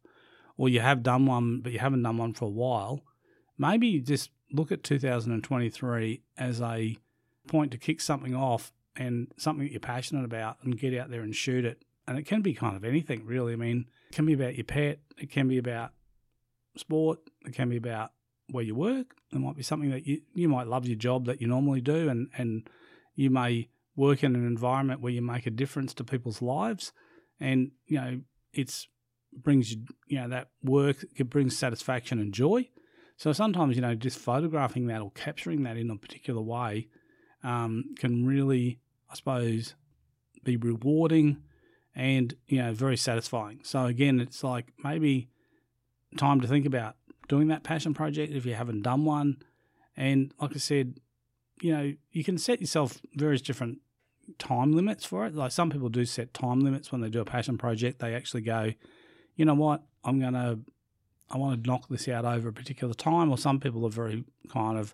or 0.57 0.67
you 0.67 0.81
have 0.81 1.03
done 1.03 1.25
one, 1.25 1.61
but 1.61 1.71
you 1.71 1.79
haven't 1.79 2.03
done 2.03 2.17
one 2.17 2.33
for 2.33 2.45
a 2.45 2.49
while, 2.49 3.03
maybe 3.57 3.99
just 3.99 4.31
look 4.51 4.71
at 4.71 4.83
2023 4.83 6.21
as 6.37 6.61
a 6.61 6.97
point 7.47 7.71
to 7.71 7.77
kick 7.77 8.01
something 8.01 8.35
off 8.35 8.73
and 8.97 9.27
something 9.37 9.65
that 9.65 9.71
you're 9.71 9.79
passionate 9.79 10.25
about 10.25 10.57
and 10.63 10.79
get 10.79 10.97
out 10.97 11.09
there 11.09 11.21
and 11.21 11.35
shoot 11.35 11.65
it. 11.65 11.83
And 12.07 12.17
it 12.17 12.23
can 12.23 12.41
be 12.41 12.53
kind 12.53 12.75
of 12.75 12.83
anything, 12.83 13.25
really. 13.25 13.53
I 13.53 13.57
mean, 13.57 13.85
it 14.09 14.15
can 14.15 14.25
be 14.25 14.33
about 14.33 14.55
your 14.55 14.63
pet, 14.63 14.99
it 15.17 15.31
can 15.31 15.47
be 15.47 15.57
about 15.57 15.91
sport, 16.75 17.19
it 17.45 17.53
can 17.53 17.69
be 17.69 17.77
about 17.77 18.11
where 18.49 18.63
you 18.63 18.75
work. 18.75 19.15
It 19.33 19.39
might 19.39 19.57
be 19.57 19.63
something 19.63 19.91
that 19.91 20.07
you, 20.07 20.21
you 20.33 20.47
might 20.47 20.67
love 20.67 20.85
your 20.85 20.97
job 20.97 21.25
that 21.25 21.41
you 21.41 21.47
normally 21.47 21.81
do, 21.81 22.09
and, 22.09 22.29
and 22.37 22.69
you 23.15 23.29
may 23.29 23.69
work 23.95 24.23
in 24.23 24.35
an 24.35 24.45
environment 24.45 25.01
where 25.01 25.11
you 25.11 25.21
make 25.21 25.45
a 25.45 25.51
difference 25.51 25.93
to 25.95 26.03
people's 26.03 26.41
lives. 26.41 26.93
And, 27.39 27.71
you 27.85 27.99
know, 27.99 28.21
it's 28.53 28.87
brings 29.33 29.71
you, 29.71 29.83
you 30.07 30.19
know, 30.19 30.29
that 30.29 30.49
work, 30.63 31.05
it 31.15 31.29
brings 31.29 31.57
satisfaction 31.57 32.19
and 32.19 32.33
joy. 32.33 32.69
So 33.17 33.33
sometimes, 33.33 33.75
you 33.75 33.81
know, 33.81 33.95
just 33.95 34.19
photographing 34.19 34.87
that 34.87 35.01
or 35.01 35.11
capturing 35.11 35.63
that 35.63 35.77
in 35.77 35.89
a 35.89 35.97
particular 35.97 36.41
way 36.41 36.87
um, 37.43 37.95
can 37.97 38.25
really, 38.25 38.79
I 39.09 39.15
suppose, 39.15 39.75
be 40.43 40.57
rewarding 40.57 41.37
and, 41.95 42.35
you 42.47 42.59
know, 42.59 42.73
very 42.73 42.97
satisfying. 42.97 43.59
So 43.63 43.85
again, 43.85 44.19
it's 44.19 44.43
like 44.43 44.67
maybe 44.83 45.29
time 46.17 46.41
to 46.41 46.47
think 46.47 46.65
about 46.65 46.95
doing 47.27 47.47
that 47.47 47.63
passion 47.63 47.93
project 47.93 48.33
if 48.33 48.45
you 48.45 48.53
haven't 48.53 48.83
done 48.83 49.05
one. 49.05 49.37
And 49.95 50.33
like 50.39 50.51
I 50.55 50.59
said, 50.59 50.99
you 51.61 51.75
know, 51.75 51.93
you 52.11 52.23
can 52.23 52.37
set 52.37 52.61
yourself 52.61 52.99
various 53.15 53.41
different 53.41 53.79
time 54.37 54.73
limits 54.73 55.05
for 55.05 55.25
it. 55.25 55.35
Like 55.35 55.51
some 55.51 55.69
people 55.69 55.89
do 55.89 56.05
set 56.05 56.33
time 56.33 56.59
limits 56.59 56.91
when 56.91 57.01
they 57.01 57.09
do 57.09 57.21
a 57.21 57.25
passion 57.25 57.57
project. 57.57 57.99
They 57.99 58.13
actually 58.13 58.41
go, 58.41 58.73
you 59.35 59.45
know 59.45 59.55
what, 59.55 59.83
I'm 60.03 60.19
going 60.19 60.33
to, 60.33 60.59
I 61.29 61.37
want 61.37 61.63
to 61.63 61.67
knock 61.67 61.89
this 61.89 62.07
out 62.07 62.25
over 62.25 62.49
a 62.49 62.53
particular 62.53 62.93
time. 62.93 63.31
Or 63.31 63.37
some 63.37 63.59
people 63.59 63.85
are 63.85 63.89
very 63.89 64.23
kind 64.49 64.77
of 64.77 64.93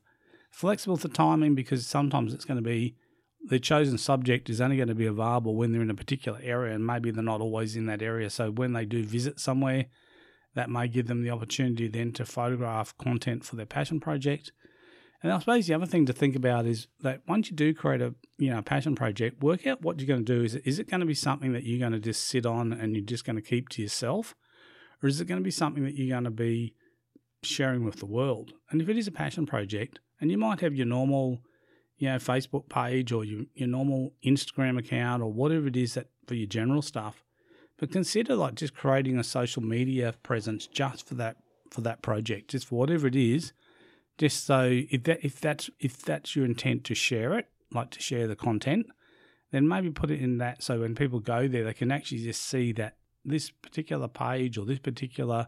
flexible 0.52 0.98
for 0.98 1.10
timing 1.10 1.56
because 1.56 1.86
sometimes 1.86 2.34
it's 2.34 2.46
going 2.46 2.64
to 2.64 2.68
be 2.68 2.96
the 3.44 3.60
chosen 3.60 3.98
subject 3.98 4.50
is 4.50 4.62
only 4.62 4.78
going 4.78 4.88
to 4.88 4.96
be 4.96 5.06
available 5.06 5.56
when 5.56 5.72
they're 5.72 5.82
in 5.82 5.90
a 5.90 5.96
particular 5.96 6.40
area 6.42 6.74
and 6.74 6.86
maybe 6.86 7.12
they're 7.12 7.24
not 7.24 7.42
always 7.42 7.76
in 7.76 7.86
that 7.88 8.02
area. 8.02 8.30
So 8.30 8.52
when 8.52 8.74
they 8.74 8.86
do 8.86 9.04
visit 9.04 9.40
somewhere, 9.40 9.88
that 10.56 10.70
may 10.70 10.88
give 10.88 11.08
them 11.08 11.24
the 11.24 11.32
opportunity 11.32 11.88
then 11.88 12.14
to 12.14 12.26
photograph 12.26 12.98
content 12.98 13.44
for 13.44 13.56
their 13.56 13.66
passion 13.66 14.00
project. 14.00 14.52
And 15.22 15.32
I 15.32 15.40
suppose 15.40 15.68
the 15.68 15.74
other 15.74 15.86
thing 15.86 16.06
to 16.06 16.14
think 16.14 16.36
about 16.36 16.66
is 16.66 16.88
that 17.02 17.22
once 17.28 17.50
you 17.50 17.56
do 17.56 17.74
create 17.74 18.02
a 18.02 18.14
you 18.38 18.50
know 18.50 18.60
a 18.60 18.64
passion 18.64 18.94
project, 18.94 19.42
work 19.42 19.66
out 19.66 19.82
what 19.82 20.00
you're 20.00 20.08
going 20.08 20.26
to 20.26 20.38
do. 20.38 20.44
Is 20.44 20.56
it, 20.56 20.64
is 20.66 20.80
it 20.80 20.90
going 20.90 21.00
to 21.00 21.06
be 21.06 21.14
something 21.14 21.54
that 21.54 21.64
you're 21.64 21.80
going 21.80 21.94
to 21.94 22.00
just 22.00 22.28
sit 22.28 22.46
on 22.46 22.74
and 22.74 22.94
you're 22.94 23.06
just 23.06 23.26
going 23.26 23.38
to 23.38 23.42
keep 23.42 23.70
to 23.70 23.82
yourself, 23.82 24.36
or 25.02 25.08
is 25.08 25.22
it 25.22 25.26
going 25.26 25.40
to 25.40 25.44
be 25.44 25.52
something 25.52 25.86
that 25.86 25.96
you're 25.96 26.14
going 26.14 26.26
to 26.26 26.32
be 26.32 26.76
sharing 27.42 27.86
with 27.86 28.00
the 28.00 28.06
world? 28.06 28.52
And 28.70 28.82
if 28.82 28.90
it 28.90 28.98
is 28.98 29.08
a 29.08 29.12
passion 29.12 29.46
project, 29.46 30.00
and 30.20 30.30
you 30.30 30.38
might 30.38 30.60
have 30.60 30.76
your 30.76 30.88
normal 30.88 31.42
you 32.04 32.10
know 32.10 32.18
Facebook 32.18 32.68
page 32.68 33.14
or 33.14 33.24
your, 33.24 33.46
your 33.56 33.70
normal 33.70 34.12
Instagram 34.26 34.78
account 34.78 35.24
or 35.24 35.32
whatever 35.32 35.68
it 35.68 35.78
is 35.78 35.94
that 35.94 36.08
for 36.28 36.36
your 36.36 36.48
general 36.48 36.82
stuff, 36.82 37.24
but 37.78 37.94
consider 37.94 38.36
like 38.36 38.56
just 38.56 38.76
creating 38.76 39.18
a 39.18 39.24
social 39.24 39.64
media 39.64 40.14
presence 40.22 40.68
just 40.68 41.08
for 41.08 41.14
that 41.16 41.38
for 41.72 41.80
that 41.80 42.02
project, 42.02 42.50
just 42.50 42.68
for 42.68 42.76
whatever 42.76 43.08
it 43.08 43.16
is, 43.16 43.54
just 44.18 44.46
so 44.46 44.68
if 44.92 45.04
that 45.04 45.24
if 45.24 45.40
that's 45.40 45.70
if 45.80 46.02
that's 46.02 46.36
your 46.36 46.44
intent 46.44 46.84
to 46.84 46.94
share 46.94 47.40
it, 47.40 47.48
like 47.72 47.92
to 47.92 48.02
share 48.02 48.28
the 48.28 48.36
content, 48.36 48.88
then 49.52 49.66
maybe 49.66 49.90
put 49.90 50.12
it 50.12 50.20
in 50.20 50.40
that 50.40 50.62
so 50.62 50.82
when 50.82 50.96
people 50.96 51.22
go 51.22 51.48
there, 51.48 51.64
they 51.64 51.74
can 51.74 51.90
actually 51.90 52.22
just 52.22 52.44
see 52.44 52.74
that 52.74 52.98
this 53.24 53.50
particular 53.50 54.10
page 54.10 54.58
or 54.58 54.66
this 54.66 54.80
particular 54.80 55.48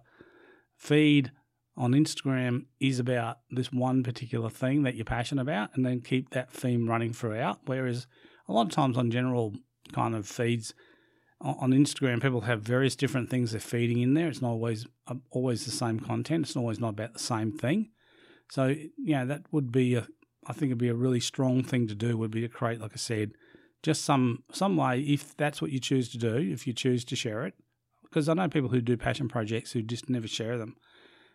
feed 0.78 1.34
on 1.78 1.92
Instagram 1.92 2.66
is 2.80 3.00
about 3.00 3.40
this 3.50 3.72
one 3.72 4.04
particular 4.04 4.50
thing 4.50 4.84
that 4.84 4.96
you're 4.96 5.06
passionate 5.06 5.42
about, 5.42 5.76
and 5.76 5.86
then 5.86 6.02
keep 6.02 6.30
that 6.32 6.52
theme 6.52 6.88
running 6.88 7.14
throughout. 7.14 7.60
Whereas 7.66 8.08
a 8.48 8.54
lot 8.54 8.68
of 8.68 8.72
times 8.72 8.98
on 8.98 9.12
general 9.12 9.54
kind 9.94 10.16
of 10.16 10.28
feeds, 10.28 10.74
on 11.42 11.72
Instagram, 11.72 12.22
people 12.22 12.42
have 12.42 12.62
various 12.62 12.96
different 12.96 13.30
things 13.30 13.52
they're 13.52 13.60
feeding 13.60 14.02
in 14.02 14.14
there. 14.14 14.30
It's 14.30 14.42
not 14.42 14.52
always 14.52 14.88
uh, 15.08 15.16
always 15.32 15.66
the 15.66 15.72
same 15.72 16.00
content. 16.00 16.46
It's 16.46 16.56
always 16.56 16.80
not 16.80 16.90
about 16.90 17.14
the 17.14 17.20
same 17.20 17.52
thing. 17.52 17.90
So 18.50 18.74
yeah, 18.98 19.26
that 19.26 19.44
would 19.52 19.72
be 19.72 19.96
a 19.96 20.08
I 20.48 20.54
think 20.54 20.70
it'd 20.70 20.78
be 20.78 20.90
a 20.90 20.96
really 20.96 21.20
strong 21.20 21.64
thing 21.64 21.88
to 21.88 21.96
do. 21.96 22.18
Would 22.18 22.32
be 22.32 22.42
to 22.42 22.48
create, 22.48 22.80
like 22.80 22.94
I 22.94 22.98
said, 22.98 23.34
just 23.84 24.06
some 24.06 24.44
some 24.52 24.78
way 24.78 25.02
if 25.02 25.36
that's 25.36 25.62
what 25.62 25.72
you 25.72 25.80
choose 25.80 26.10
to 26.10 26.18
do. 26.18 26.36
If 26.38 26.68
you 26.68 26.74
choose 26.74 27.04
to 27.06 27.16
share 27.16 27.46
it, 27.46 27.54
because 28.04 28.30
I 28.30 28.34
know 28.34 28.48
people 28.48 28.70
who 28.70 28.82
do 28.82 28.98
passion 28.98 29.28
projects 29.28 29.72
who 29.74 29.82
just 29.82 30.10
never 30.10 30.28
share 30.28 30.58
them. 30.58 30.76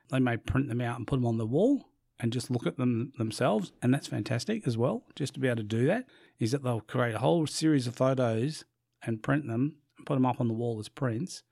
They 0.08 0.18
may 0.18 0.36
print 0.36 0.68
them 0.68 0.80
out 0.80 0.96
and 0.96 1.06
put 1.06 1.16
them 1.16 1.26
on 1.26 1.38
the 1.38 1.46
wall 1.46 1.90
and 2.18 2.32
just 2.32 2.50
look 2.50 2.66
at 2.66 2.76
them 2.76 3.12
themselves, 3.18 3.72
and 3.82 3.94
that's 3.94 4.08
fantastic 4.08 4.66
as 4.66 4.76
well. 4.76 5.04
Just 5.14 5.34
to 5.34 5.40
be 5.40 5.48
able 5.48 5.56
to 5.58 5.62
do 5.62 5.86
that 5.86 6.06
is 6.38 6.52
that 6.52 6.62
they'll 6.62 6.80
create 6.80 7.14
a 7.14 7.20
whole 7.20 7.46
series 7.46 7.86
of 7.86 7.96
photos 7.96 8.64
and 9.02 9.22
print 9.22 9.46
them 9.46 9.76
and 9.96 10.06
put 10.06 10.14
them 10.14 10.26
up 10.26 10.40
on 10.40 10.48
the 10.48 10.54
wall 10.54 10.78
as 10.78 10.88
prints, 10.88 11.42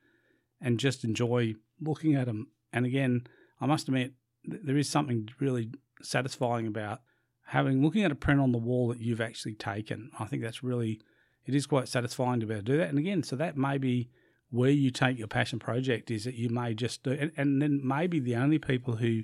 and 0.61 0.79
just 0.79 1.05
enjoy 1.05 1.55
looking 1.81 2.15
at 2.15 2.27
them. 2.27 2.49
And 2.73 2.85
again, 2.85 3.27
I 3.61 3.67
must 3.67 3.89
admit, 3.89 4.13
there 4.45 4.77
is 4.77 4.89
something 4.89 5.29
really 5.41 5.71
satisfying 6.03 6.67
about 6.67 7.01
having 7.47 7.83
looking 7.83 8.05
at 8.05 8.13
a 8.13 8.17
print 8.17 8.41
on 8.41 8.53
the 8.53 8.59
wall 8.59 8.89
that 8.89 9.01
you've 9.01 9.21
actually 9.21 9.55
taken. 9.55 10.11
I 10.19 10.27
think 10.27 10.43
that's 10.43 10.63
really 10.63 11.01
it 11.47 11.55
is 11.55 11.67
quite 11.67 11.89
satisfying 11.89 12.41
to 12.41 12.47
be 12.47 12.55
able 12.55 12.65
to 12.65 12.73
do 12.73 12.79
that. 12.79 12.91
And 12.91 12.99
again, 12.99 13.23
so 13.23 13.37
that 13.37 13.57
may 13.57 13.79
be 13.79 14.11
where 14.51 14.71
you 14.71 14.91
take 14.91 15.19
your 15.19 15.29
passion 15.29 15.59
project 15.59 16.11
is 16.11 16.25
that 16.25 16.35
you 16.35 16.49
may 16.49 16.75
just 16.75 17.03
do, 17.03 17.13
and, 17.13 17.33
and 17.37 17.61
then 17.61 17.81
maybe 17.85 18.21
the 18.21 18.37
only 18.37 18.59
people 18.59 18.97
who 18.97 19.23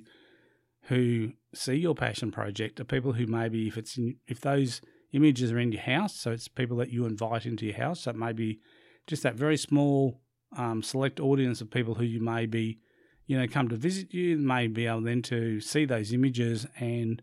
who 0.87 1.31
see 1.53 1.73
your 1.73 1.95
passion 1.95 2.31
project 2.31 2.79
are 2.79 2.83
people 2.83 3.13
who 3.13 3.25
maybe 3.25 3.67
if 3.67 3.75
it's 3.75 3.97
in, 3.97 4.17
if 4.27 4.39
those 4.41 4.81
images 5.13 5.51
are 5.51 5.57
in 5.57 5.71
your 5.71 5.81
house, 5.81 6.15
so 6.15 6.31
it's 6.31 6.47
people 6.47 6.77
that 6.77 6.91
you 6.91 7.05
invite 7.05 7.45
into 7.45 7.65
your 7.65 7.75
house. 7.75 8.01
So 8.01 8.13
maybe 8.13 8.59
just 9.07 9.23
that 9.23 9.35
very 9.35 9.57
small 9.57 10.21
um, 10.55 10.83
select 10.83 11.19
audience 11.19 11.61
of 11.61 11.71
people 11.71 11.95
who 11.95 12.03
you 12.03 12.21
may 12.21 12.45
be, 12.45 12.79
you 13.25 13.37
know, 13.37 13.47
come 13.47 13.67
to 13.69 13.75
visit 13.75 14.13
you, 14.13 14.37
may 14.37 14.67
be 14.67 14.85
able 14.85 15.01
then 15.01 15.21
to 15.23 15.59
see 15.59 15.85
those 15.85 16.13
images 16.13 16.67
and 16.79 17.21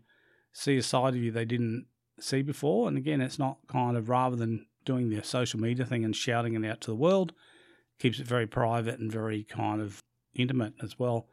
see 0.51 0.77
a 0.77 0.83
side 0.83 1.15
of 1.15 1.21
you 1.21 1.31
they 1.31 1.45
didn't 1.45 1.85
see 2.19 2.41
before. 2.41 2.87
And 2.87 2.97
again, 2.97 3.21
it's 3.21 3.39
not 3.39 3.57
kind 3.67 3.95
of 3.95 4.09
rather 4.09 4.35
than 4.35 4.65
doing 4.85 5.09
the 5.09 5.23
social 5.23 5.59
media 5.59 5.85
thing 5.85 6.03
and 6.03 6.15
shouting 6.15 6.55
it 6.55 6.67
out 6.69 6.81
to 6.81 6.91
the 6.91 6.95
world, 6.95 7.33
keeps 7.99 8.19
it 8.19 8.27
very 8.27 8.47
private 8.47 8.99
and 8.99 9.11
very 9.11 9.43
kind 9.43 9.81
of 9.81 9.99
intimate 10.35 10.73
as 10.81 10.97
well. 10.97 11.27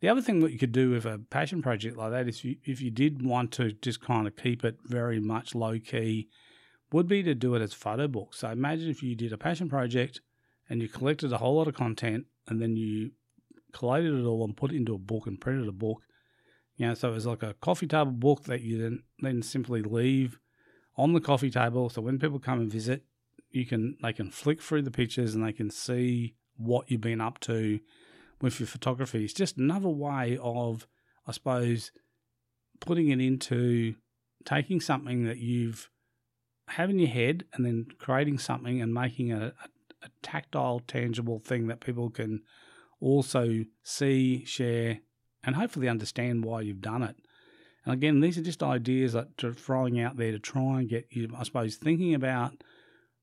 The 0.00 0.08
other 0.08 0.22
thing 0.22 0.40
that 0.40 0.52
you 0.52 0.58
could 0.58 0.72
do 0.72 0.90
with 0.90 1.04
a 1.04 1.18
passion 1.30 1.62
project 1.62 1.96
like 1.96 2.10
that 2.12 2.28
is 2.28 2.42
you, 2.42 2.56
if 2.64 2.80
you 2.80 2.90
did 2.90 3.22
want 3.22 3.52
to 3.52 3.72
just 3.72 4.00
kind 4.00 4.26
of 4.26 4.36
keep 4.36 4.64
it 4.64 4.78
very 4.84 5.20
much 5.20 5.54
low 5.54 5.78
key 5.78 6.28
would 6.90 7.06
be 7.06 7.22
to 7.22 7.34
do 7.34 7.54
it 7.54 7.62
as 7.62 7.74
photo 7.74 8.08
books. 8.08 8.38
So 8.38 8.50
imagine 8.50 8.88
if 8.88 9.02
you 9.02 9.14
did 9.14 9.32
a 9.32 9.38
passion 9.38 9.68
project 9.68 10.20
and 10.68 10.80
you 10.80 10.88
collected 10.88 11.32
a 11.32 11.38
whole 11.38 11.56
lot 11.56 11.68
of 11.68 11.74
content 11.74 12.24
and 12.48 12.60
then 12.60 12.76
you 12.76 13.12
collated 13.72 14.14
it 14.14 14.24
all 14.24 14.44
and 14.44 14.56
put 14.56 14.72
it 14.72 14.76
into 14.76 14.94
a 14.94 14.98
book 14.98 15.26
and 15.26 15.40
printed 15.40 15.68
a 15.68 15.72
book. 15.72 16.02
You 16.76 16.88
know, 16.88 16.94
so 16.94 17.10
it 17.10 17.14
was 17.14 17.26
like 17.26 17.42
a 17.42 17.54
coffee 17.54 17.86
table 17.86 18.12
book 18.12 18.44
that 18.44 18.62
you 18.62 18.80
then 18.80 19.02
then 19.18 19.42
simply 19.42 19.82
leave 19.82 20.38
on 20.96 21.12
the 21.12 21.20
coffee 21.20 21.50
table. 21.50 21.90
So 21.90 22.00
when 22.00 22.18
people 22.18 22.38
come 22.38 22.60
and 22.60 22.72
visit, 22.72 23.04
you 23.50 23.66
can 23.66 23.96
they 24.02 24.12
can 24.12 24.30
flick 24.30 24.60
through 24.60 24.82
the 24.82 24.90
pictures 24.90 25.34
and 25.34 25.44
they 25.44 25.52
can 25.52 25.70
see 25.70 26.34
what 26.56 26.90
you've 26.90 27.00
been 27.00 27.20
up 27.20 27.40
to 27.40 27.80
with 28.40 28.60
your 28.60 28.66
photography. 28.66 29.24
It's 29.24 29.32
just 29.32 29.56
another 29.56 29.88
way 29.88 30.38
of, 30.40 30.86
I 31.26 31.32
suppose, 31.32 31.92
putting 32.80 33.08
it 33.08 33.20
into 33.20 33.94
taking 34.44 34.80
something 34.80 35.24
that 35.24 35.38
you've 35.38 35.90
having 36.68 36.98
your 36.98 37.08
head 37.08 37.44
and 37.52 37.66
then 37.66 37.86
creating 37.98 38.38
something 38.38 38.80
and 38.80 38.94
making 38.94 39.32
a, 39.32 39.46
a, 39.46 39.68
a 40.02 40.08
tactile, 40.22 40.80
tangible 40.86 41.40
thing 41.40 41.66
that 41.66 41.80
people 41.80 42.10
can 42.10 42.40
also 43.00 43.64
see, 43.82 44.44
share, 44.44 45.00
and 45.42 45.56
hopefully 45.56 45.88
understand 45.88 46.44
why 46.44 46.60
you've 46.60 46.80
done 46.80 47.02
it. 47.02 47.16
And 47.84 47.94
again, 47.94 48.20
these 48.20 48.38
are 48.38 48.42
just 48.42 48.62
ideas 48.62 49.14
that 49.14 49.36
throwing 49.36 50.00
out 50.00 50.16
there 50.16 50.32
to 50.32 50.38
try 50.38 50.80
and 50.80 50.88
get 50.88 51.06
you, 51.10 51.28
I 51.36 51.42
suppose, 51.44 51.76
thinking 51.76 52.14
about 52.14 52.62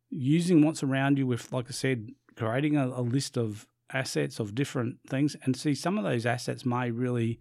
using 0.09 0.63
what's 0.63 0.83
around 0.83 1.17
you 1.17 1.27
with, 1.27 1.51
like 1.51 1.67
I 1.67 1.71
said, 1.71 2.09
creating 2.35 2.77
a, 2.77 2.87
a 2.87 3.01
list 3.01 3.37
of 3.37 3.67
assets 3.91 4.39
of 4.39 4.55
different 4.55 4.97
things 5.07 5.35
and 5.43 5.55
see 5.55 5.73
some 5.73 5.97
of 5.97 6.03
those 6.03 6.25
assets 6.25 6.65
may 6.65 6.91
really 6.91 7.39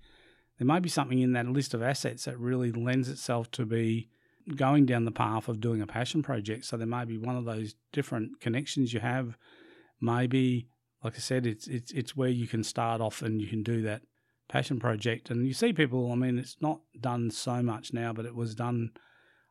there 0.58 0.66
may 0.66 0.78
be 0.78 0.88
something 0.88 1.18
in 1.18 1.32
that 1.32 1.46
list 1.46 1.74
of 1.74 1.82
assets 1.82 2.24
that 2.24 2.38
really 2.38 2.72
lends 2.72 3.08
itself 3.08 3.50
to 3.50 3.66
be 3.66 4.08
going 4.54 4.86
down 4.86 5.04
the 5.04 5.10
path 5.10 5.48
of 5.48 5.60
doing 5.60 5.82
a 5.82 5.86
passion 5.86 6.22
project. 6.22 6.64
So 6.64 6.76
there 6.76 6.86
may 6.86 7.04
be 7.04 7.18
one 7.18 7.36
of 7.36 7.44
those 7.44 7.74
different 7.92 8.40
connections 8.40 8.92
you 8.92 9.00
have. 9.00 9.36
Maybe, 10.00 10.68
like 11.02 11.14
I 11.14 11.18
said, 11.18 11.46
it's 11.46 11.66
it's 11.66 11.92
it's 11.92 12.16
where 12.16 12.28
you 12.28 12.46
can 12.46 12.62
start 12.62 13.00
off 13.00 13.22
and 13.22 13.40
you 13.40 13.48
can 13.48 13.62
do 13.62 13.82
that 13.82 14.02
passion 14.48 14.78
project. 14.78 15.30
And 15.30 15.46
you 15.46 15.52
see 15.52 15.72
people. 15.72 16.10
I 16.12 16.14
mean, 16.14 16.38
it's 16.38 16.56
not 16.60 16.80
done 16.98 17.30
so 17.30 17.62
much 17.62 17.92
now, 17.92 18.12
but 18.12 18.24
it 18.24 18.34
was 18.34 18.54
done. 18.54 18.92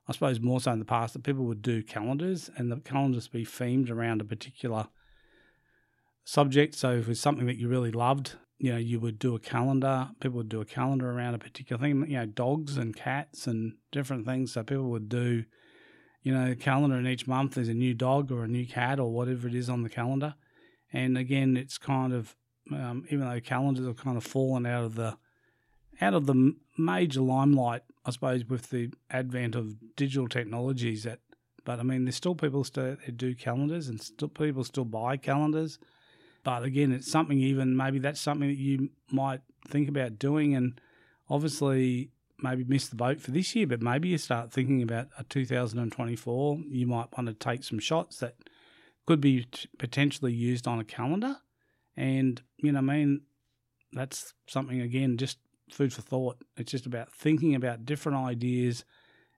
I 0.07 0.13
suppose 0.13 0.39
more 0.39 0.59
so 0.59 0.71
in 0.71 0.79
the 0.79 0.85
past 0.85 1.13
that 1.13 1.23
people 1.23 1.45
would 1.45 1.61
do 1.61 1.81
calendars 1.81 2.49
and 2.55 2.71
the 2.71 2.77
calendars 2.77 3.27
be 3.27 3.45
themed 3.45 3.89
around 3.89 4.21
a 4.21 4.25
particular 4.25 4.87
subject. 6.23 6.75
So 6.75 6.91
if 6.91 7.09
it's 7.09 7.19
something 7.19 7.47
that 7.47 7.57
you 7.57 7.67
really 7.67 7.91
loved, 7.91 8.33
you 8.57 8.71
know, 8.71 8.77
you 8.77 8.99
would 8.99 9.19
do 9.19 9.35
a 9.35 9.39
calendar. 9.39 10.09
People 10.19 10.37
would 10.37 10.49
do 10.49 10.61
a 10.61 10.65
calendar 10.65 11.11
around 11.11 11.33
a 11.33 11.39
particular 11.39 11.81
thing. 11.81 12.05
You 12.07 12.17
know, 12.17 12.25
dogs 12.25 12.77
and 12.77 12.95
cats 12.95 13.47
and 13.47 13.73
different 13.91 14.25
things. 14.25 14.53
So 14.53 14.63
people 14.63 14.89
would 14.91 15.09
do, 15.09 15.43
you 16.23 16.33
know, 16.33 16.51
a 16.51 16.55
calendar, 16.55 16.95
and 16.95 17.07
each 17.07 17.27
month 17.27 17.55
there's 17.55 17.67
a 17.67 17.73
new 17.73 17.93
dog 17.93 18.31
or 18.31 18.43
a 18.43 18.47
new 18.47 18.65
cat 18.65 18.99
or 18.99 19.11
whatever 19.11 19.47
it 19.47 19.55
is 19.55 19.69
on 19.69 19.83
the 19.83 19.89
calendar. 19.89 20.35
And 20.93 21.17
again, 21.17 21.57
it's 21.57 21.77
kind 21.77 22.13
of 22.13 22.35
um, 22.71 23.05
even 23.09 23.27
though 23.27 23.39
calendars 23.41 23.85
have 23.85 23.97
kind 23.97 24.17
of 24.17 24.23
fallen 24.23 24.65
out 24.65 24.85
of 24.85 24.95
the 24.95 25.17
out 26.01 26.13
of 26.13 26.25
the 26.25 26.53
major 26.77 27.21
limelight, 27.21 27.81
I 28.05 28.11
suppose, 28.11 28.45
with 28.45 28.69
the 28.69 28.91
advent 29.09 29.55
of 29.55 29.95
digital 29.95 30.27
technologies. 30.27 31.03
That, 31.03 31.19
but 31.63 31.79
I 31.79 31.83
mean, 31.83 32.05
there's 32.05 32.15
still 32.15 32.35
people 32.35 32.63
still 32.63 32.97
do 33.15 33.35
calendars, 33.35 33.87
and 33.87 34.01
still 34.01 34.27
people 34.27 34.63
still 34.63 34.85
buy 34.85 35.17
calendars. 35.17 35.79
But 36.43 36.63
again, 36.63 36.91
it's 36.91 37.11
something 37.11 37.39
even 37.39 37.75
maybe 37.75 37.97
that's 37.99 38.21
something 38.21 38.47
that 38.47 38.57
you 38.57 38.89
might 39.11 39.41
think 39.67 39.89
about 39.89 40.19
doing, 40.19 40.55
and 40.55 40.79
obviously 41.29 42.11
maybe 42.37 42.63
miss 42.65 42.87
the 42.87 42.95
boat 42.95 43.19
for 43.19 43.31
this 43.31 43.55
year, 43.55 43.65
but 43.65 43.81
maybe 43.81 44.09
you 44.09 44.17
start 44.17 44.51
thinking 44.51 44.81
about 44.83 45.07
a 45.17 45.23
2024. 45.23 46.59
You 46.69 46.85
might 46.85 47.07
want 47.17 47.27
to 47.27 47.33
take 47.33 47.63
some 47.63 47.79
shots 47.79 48.17
that 48.17 48.35
could 49.07 49.21
be 49.21 49.47
potentially 49.79 50.33
used 50.33 50.67
on 50.67 50.79
a 50.79 50.83
calendar, 50.83 51.37
and 51.97 52.41
you 52.57 52.71
know, 52.71 52.79
I 52.79 52.81
mean, 52.81 53.21
that's 53.93 54.33
something 54.47 54.81
again, 54.81 55.17
just 55.17 55.39
food 55.69 55.93
for 55.93 56.01
thought. 56.01 56.37
It's 56.57 56.71
just 56.71 56.85
about 56.85 57.11
thinking 57.11 57.55
about 57.55 57.85
different 57.85 58.17
ideas, 58.17 58.85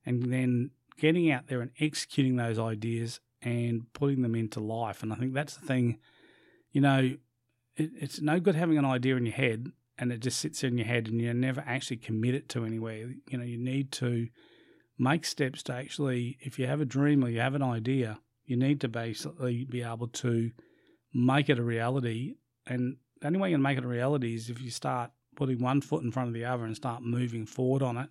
and 0.05 0.31
then 0.31 0.71
getting 0.99 1.31
out 1.31 1.47
there 1.47 1.61
and 1.61 1.71
executing 1.79 2.35
those 2.35 2.57
ideas 2.57 3.19
and 3.41 3.91
putting 3.93 4.21
them 4.23 4.35
into 4.35 4.59
life. 4.59 5.03
And 5.03 5.13
I 5.13 5.15
think 5.15 5.33
that's 5.33 5.55
the 5.55 5.65
thing 5.65 5.99
you 6.71 6.81
know, 6.81 7.15
it, 7.75 7.91
it's 7.99 8.21
no 8.21 8.39
good 8.39 8.55
having 8.55 8.77
an 8.77 8.85
idea 8.85 9.15
in 9.15 9.25
your 9.25 9.35
head 9.35 9.71
and 9.97 10.11
it 10.11 10.19
just 10.19 10.39
sits 10.39 10.63
in 10.63 10.77
your 10.77 10.85
head 10.85 11.07
and 11.07 11.19
you 11.19 11.33
never 11.33 11.63
actually 11.65 11.97
commit 11.97 12.35
it 12.35 12.49
to 12.49 12.65
anywhere. 12.65 13.13
You 13.29 13.37
know, 13.37 13.43
you 13.43 13.57
need 13.57 13.91
to 13.93 14.27
make 14.99 15.25
steps 15.25 15.63
to 15.63 15.73
actually, 15.73 16.37
if 16.39 16.59
you 16.59 16.67
have 16.67 16.81
a 16.81 16.85
dream 16.85 17.23
or 17.23 17.29
you 17.29 17.39
have 17.39 17.55
an 17.55 17.63
idea, 17.63 18.19
you 18.45 18.57
need 18.57 18.79
to 18.81 18.87
basically 18.87 19.65
be 19.65 19.81
able 19.81 20.07
to 20.07 20.51
make 21.13 21.49
it 21.49 21.59
a 21.59 21.63
reality. 21.63 22.35
And 22.65 22.97
the 23.21 23.27
only 23.27 23.39
way 23.39 23.49
you 23.49 23.55
can 23.55 23.63
make 23.63 23.77
it 23.77 23.83
a 23.83 23.87
reality 23.87 24.35
is 24.35 24.49
if 24.49 24.61
you 24.61 24.69
start 24.69 25.11
putting 25.37 25.61
one 25.61 25.79
foot 25.79 26.03
in 26.03 26.11
front 26.11 26.27
of 26.27 26.33
the 26.33 26.43
other 26.43 26.65
and 26.65 26.75
start 26.75 27.01
moving 27.01 27.45
forward 27.45 27.81
on 27.81 27.95
it. 27.95 28.09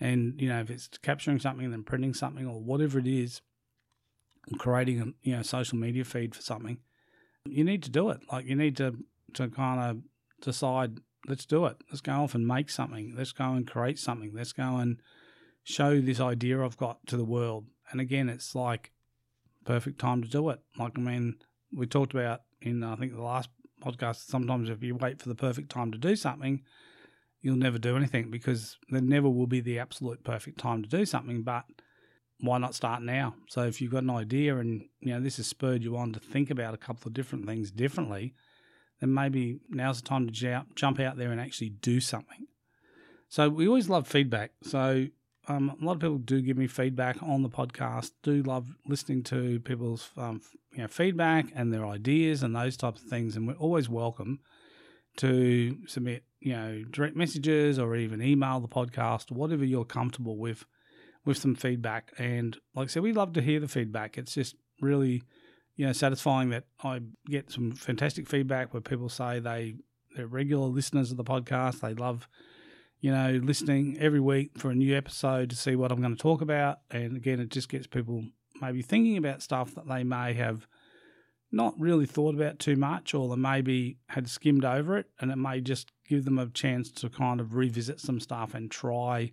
And, 0.00 0.40
you 0.40 0.48
know, 0.48 0.60
if 0.60 0.70
it's 0.70 0.88
capturing 1.02 1.38
something 1.38 1.64
and 1.64 1.72
then 1.72 1.84
printing 1.84 2.14
something 2.14 2.46
or 2.46 2.60
whatever 2.60 2.98
it 2.98 3.06
is, 3.06 3.40
creating 4.56 5.00
a 5.00 5.28
you 5.28 5.36
know 5.36 5.42
social 5.42 5.78
media 5.78 6.04
feed 6.04 6.34
for 6.34 6.42
something, 6.42 6.78
you 7.44 7.64
need 7.64 7.82
to 7.82 7.90
do 7.90 8.10
it. 8.10 8.20
Like 8.32 8.46
you 8.46 8.56
need 8.56 8.76
to 8.78 8.96
to 9.34 9.48
kind 9.48 9.80
of 9.80 10.02
decide, 10.40 10.98
let's 11.26 11.44
do 11.44 11.66
it. 11.66 11.76
Let's 11.90 12.00
go 12.00 12.12
off 12.12 12.34
and 12.34 12.46
make 12.46 12.70
something. 12.70 13.14
Let's 13.16 13.32
go 13.32 13.52
and 13.52 13.66
create 13.66 13.98
something. 13.98 14.32
Let's 14.34 14.52
go 14.52 14.76
and 14.76 15.00
show 15.64 16.00
this 16.00 16.20
idea 16.20 16.64
I've 16.64 16.78
got 16.78 17.06
to 17.08 17.16
the 17.16 17.24
world. 17.24 17.66
And 17.90 18.00
again, 18.00 18.28
it's 18.28 18.54
like 18.54 18.92
perfect 19.64 20.00
time 20.00 20.22
to 20.22 20.28
do 20.28 20.48
it. 20.50 20.60
Like 20.78 20.92
I 20.96 21.00
mean, 21.00 21.36
we 21.72 21.86
talked 21.86 22.14
about 22.14 22.42
in 22.62 22.82
I 22.82 22.96
think 22.96 23.14
the 23.14 23.22
last 23.22 23.50
podcast. 23.80 24.28
Sometimes 24.28 24.68
if 24.70 24.82
you 24.82 24.94
wait 24.94 25.20
for 25.20 25.28
the 25.28 25.34
perfect 25.34 25.70
time 25.70 25.92
to 25.92 25.98
do 25.98 26.16
something, 26.16 26.62
you'll 27.40 27.56
never 27.56 27.78
do 27.78 27.96
anything 27.96 28.30
because 28.30 28.76
there 28.90 29.00
never 29.00 29.28
will 29.28 29.46
be 29.46 29.60
the 29.60 29.78
absolute 29.78 30.24
perfect 30.24 30.58
time 30.58 30.82
to 30.82 30.88
do 30.88 31.04
something. 31.04 31.42
But 31.42 31.64
why 32.40 32.58
not 32.58 32.74
start 32.74 33.02
now? 33.02 33.34
So 33.48 33.62
if 33.62 33.80
you've 33.80 33.92
got 33.92 34.02
an 34.02 34.10
idea 34.10 34.56
and 34.58 34.84
you 35.00 35.12
know 35.12 35.20
this 35.20 35.36
has 35.38 35.46
spurred 35.46 35.82
you 35.82 35.96
on 35.96 36.12
to 36.12 36.20
think 36.20 36.50
about 36.50 36.74
a 36.74 36.78
couple 36.78 37.08
of 37.08 37.14
different 37.14 37.46
things 37.46 37.70
differently, 37.70 38.34
then 39.00 39.12
maybe 39.12 39.60
now's 39.68 40.00
the 40.00 40.08
time 40.08 40.26
to 40.26 40.32
jump 40.32 40.74
jump 40.74 41.00
out 41.00 41.16
there 41.16 41.30
and 41.30 41.40
actually 41.40 41.70
do 41.70 42.00
something. 42.00 42.46
So 43.28 43.48
we 43.48 43.68
always 43.68 43.88
love 43.88 44.08
feedback. 44.08 44.52
So 44.62 45.08
um, 45.48 45.76
a 45.80 45.84
lot 45.84 45.92
of 45.92 46.00
people 46.00 46.18
do 46.18 46.40
give 46.40 46.56
me 46.56 46.66
feedback 46.66 47.22
on 47.22 47.42
the 47.42 47.48
podcast. 47.48 48.12
Do 48.22 48.42
love 48.42 48.68
listening 48.86 49.22
to 49.24 49.60
people's 49.60 50.10
um, 50.16 50.40
you 50.78 50.84
know 50.84 50.88
feedback 50.88 51.46
and 51.56 51.74
their 51.74 51.84
ideas 51.84 52.44
and 52.44 52.54
those 52.54 52.76
types 52.76 53.02
of 53.02 53.08
things. 53.08 53.34
And 53.34 53.48
we're 53.48 53.54
always 53.54 53.88
welcome 53.88 54.38
to 55.16 55.76
submit 55.88 56.22
you 56.38 56.52
know 56.52 56.84
direct 56.88 57.16
messages 57.16 57.80
or 57.80 57.96
even 57.96 58.22
email 58.22 58.60
the 58.60 58.68
podcast, 58.68 59.32
whatever 59.32 59.64
you're 59.64 59.84
comfortable 59.84 60.36
with 60.36 60.64
with 61.24 61.36
some 61.36 61.56
feedback. 61.56 62.12
And 62.16 62.56
like 62.76 62.84
I 62.84 62.86
said, 62.92 63.02
we 63.02 63.12
love 63.12 63.32
to 63.32 63.42
hear 63.42 63.58
the 63.58 63.66
feedback. 63.66 64.16
It's 64.16 64.32
just 64.32 64.54
really, 64.80 65.24
you 65.74 65.84
know, 65.84 65.92
satisfying 65.92 66.50
that 66.50 66.66
I 66.84 67.00
get 67.26 67.50
some 67.50 67.72
fantastic 67.72 68.28
feedback 68.28 68.72
where 68.72 68.80
people 68.80 69.08
say 69.08 69.40
they 69.40 69.74
they're 70.14 70.28
regular 70.28 70.66
listeners 70.66 71.10
of 71.10 71.16
the 71.16 71.24
podcast. 71.24 71.80
They 71.80 71.94
love, 71.94 72.28
you 73.00 73.10
know, 73.10 73.40
listening 73.42 73.96
every 73.98 74.20
week 74.20 74.52
for 74.56 74.70
a 74.70 74.76
new 74.76 74.96
episode 74.96 75.50
to 75.50 75.56
see 75.56 75.74
what 75.74 75.90
I'm 75.90 76.00
going 76.00 76.14
to 76.14 76.22
talk 76.22 76.40
about. 76.40 76.82
And 76.88 77.16
again, 77.16 77.40
it 77.40 77.48
just 77.48 77.68
gets 77.68 77.88
people 77.88 78.26
maybe 78.60 78.82
thinking 78.82 79.16
about 79.16 79.42
stuff 79.42 79.74
that 79.74 79.88
they 79.88 80.04
may 80.04 80.34
have 80.34 80.66
not 81.50 81.74
really 81.78 82.06
thought 82.06 82.34
about 82.34 82.58
too 82.58 82.76
much 82.76 83.14
or 83.14 83.28
they 83.28 83.40
maybe 83.40 83.96
had 84.08 84.28
skimmed 84.28 84.64
over 84.64 84.98
it 84.98 85.06
and 85.20 85.30
it 85.30 85.36
may 85.36 85.60
just 85.60 85.90
give 86.06 86.24
them 86.24 86.38
a 86.38 86.46
chance 86.48 86.90
to 86.90 87.08
kind 87.08 87.40
of 87.40 87.54
revisit 87.54 88.00
some 88.00 88.20
stuff 88.20 88.54
and 88.54 88.70
try 88.70 89.32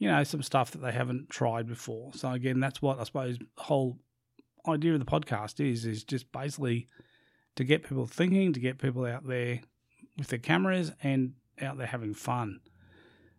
you 0.00 0.08
know, 0.08 0.24
some 0.24 0.42
stuff 0.42 0.70
that 0.72 0.80
they 0.80 0.92
haven't 0.92 1.28
tried 1.28 1.68
before. 1.68 2.10
So 2.14 2.32
again, 2.32 2.58
that's 2.58 2.80
what 2.82 2.98
I 2.98 3.04
suppose 3.04 3.38
the 3.38 3.46
whole 3.58 3.98
idea 4.66 4.94
of 4.94 4.98
the 4.98 5.04
podcast 5.04 5.60
is 5.60 5.84
is 5.84 6.02
just 6.02 6.32
basically 6.32 6.88
to 7.54 7.64
get 7.64 7.84
people 7.84 8.06
thinking, 8.06 8.54
to 8.54 8.60
get 8.60 8.78
people 8.78 9.04
out 9.04 9.26
there 9.26 9.60
with 10.16 10.28
their 10.28 10.38
cameras 10.38 10.90
and 11.02 11.34
out 11.60 11.76
there 11.76 11.86
having 11.86 12.14
fun. 12.14 12.60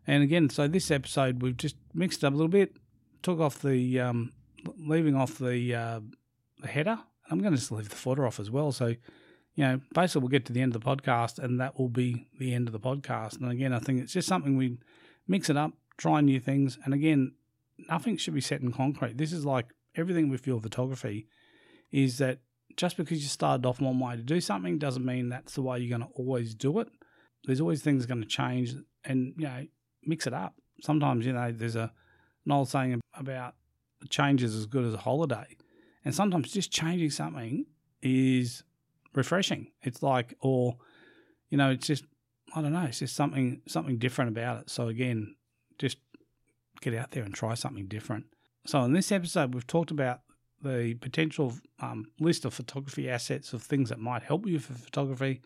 And 0.05 0.21
again, 0.21 0.49
so 0.49 0.67
this 0.67 0.91
episode 0.91 1.41
we've 1.41 1.57
just 1.57 1.75
mixed 1.95 2.23
up 2.23 2.31
a 2.31 2.35
little 2.35 2.47
bit, 2.47 2.77
took 3.23 3.39
off 3.39 3.59
the 3.59 3.99
um, 3.99 4.31
leaving 4.77 5.15
off 5.15 5.37
the 5.37 5.75
uh, 5.75 5.99
the 6.59 6.67
header. 6.67 6.99
I'm 7.29 7.39
going 7.39 7.53
to 7.53 7.59
just 7.59 7.71
leave 7.71 7.89
the 7.89 7.95
footer 7.95 8.25
off 8.25 8.39
as 8.39 8.51
well. 8.51 8.71
So, 8.71 8.87
you 8.87 9.63
know, 9.63 9.79
basically 9.93 10.21
we'll 10.21 10.29
get 10.29 10.45
to 10.47 10.53
the 10.53 10.61
end 10.61 10.75
of 10.75 10.83
the 10.83 10.87
podcast, 10.87 11.39
and 11.39 11.59
that 11.61 11.79
will 11.79 11.89
be 11.89 12.27
the 12.39 12.53
end 12.53 12.67
of 12.67 12.73
the 12.73 12.79
podcast. 12.79 13.39
And 13.39 13.49
again, 13.49 13.73
I 13.73 13.79
think 13.79 14.01
it's 14.01 14.13
just 14.13 14.27
something 14.27 14.57
we 14.57 14.77
mix 15.27 15.49
it 15.49 15.57
up, 15.57 15.71
try 15.97 16.19
new 16.21 16.39
things. 16.39 16.77
And 16.83 16.93
again, 16.93 17.33
nothing 17.89 18.17
should 18.17 18.33
be 18.33 18.41
set 18.41 18.61
in 18.61 18.73
concrete. 18.73 19.17
This 19.17 19.31
is 19.31 19.45
like 19.45 19.67
everything 19.95 20.29
with 20.29 20.45
your 20.45 20.59
photography 20.59 21.27
is 21.91 22.17
that 22.17 22.39
just 22.77 22.97
because 22.97 23.21
you 23.21 23.27
started 23.27 23.65
off 23.65 23.81
one 23.81 23.99
way 23.99 24.15
to 24.15 24.23
do 24.23 24.39
something 24.41 24.77
doesn't 24.77 25.05
mean 25.05 25.29
that's 25.29 25.55
the 25.55 25.61
way 25.61 25.79
you're 25.79 25.97
going 25.97 26.09
to 26.09 26.15
always 26.15 26.53
do 26.55 26.79
it. 26.79 26.87
There's 27.45 27.61
always 27.61 27.81
things 27.81 28.05
going 28.05 28.21
to 28.21 28.27
change 28.27 28.75
and, 29.03 29.33
you 29.37 29.45
know, 29.45 29.65
mix 30.03 30.27
it 30.27 30.33
up. 30.33 30.55
Sometimes, 30.81 31.25
you 31.25 31.33
know, 31.33 31.51
there's 31.51 31.75
a, 31.75 31.91
an 32.45 32.51
old 32.51 32.69
saying 32.69 33.01
about 33.13 33.55
change 34.09 34.43
is 34.43 34.55
as 34.55 34.65
good 34.65 34.85
as 34.85 34.93
a 34.93 34.97
holiday. 34.97 35.57
And 36.03 36.15
sometimes 36.15 36.51
just 36.51 36.71
changing 36.71 37.11
something 37.11 37.65
is 38.01 38.63
refreshing. 39.13 39.71
It's 39.83 40.01
like, 40.01 40.35
or, 40.41 40.77
you 41.49 41.57
know, 41.57 41.71
it's 41.71 41.87
just, 41.87 42.05
I 42.55 42.61
don't 42.61 42.73
know, 42.73 42.83
it's 42.83 42.99
just 42.99 43.15
something, 43.15 43.61
something 43.67 43.97
different 43.97 44.31
about 44.31 44.61
it. 44.61 44.69
So 44.69 44.87
again, 44.87 45.35
just 45.77 45.97
get 46.81 46.95
out 46.95 47.11
there 47.11 47.23
and 47.23 47.33
try 47.33 47.53
something 47.53 47.87
different. 47.87 48.25
So, 48.65 48.83
in 48.83 48.93
this 48.93 49.11
episode, 49.11 49.53
we've 49.53 49.65
talked 49.65 49.91
about 49.91 50.21
the 50.61 50.95
potential 51.01 51.53
um, 51.79 52.05
list 52.19 52.45
of 52.45 52.53
photography 52.53 53.09
assets 53.09 53.53
of 53.53 53.63
things 53.63 53.89
that 53.89 53.99
might 53.99 54.21
help 54.23 54.45
you 54.45 54.59
for 54.59 54.73
photography. 54.73 55.41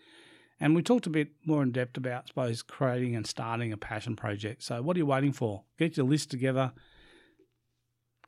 And 0.59 0.75
we 0.75 0.81
talked 0.81 1.07
a 1.07 1.09
bit 1.09 1.29
more 1.45 1.63
in 1.63 1.71
depth 1.71 1.97
about, 1.97 2.23
I 2.23 2.27
suppose, 2.27 2.61
creating 2.61 3.15
and 3.15 3.25
starting 3.27 3.71
a 3.71 3.77
passion 3.77 4.15
project. 4.15 4.63
So, 4.63 4.81
what 4.81 4.97
are 4.97 4.99
you 4.99 5.05
waiting 5.05 5.31
for? 5.31 5.63
Get 5.77 5.97
your 5.97 6.05
list 6.05 6.31
together, 6.31 6.73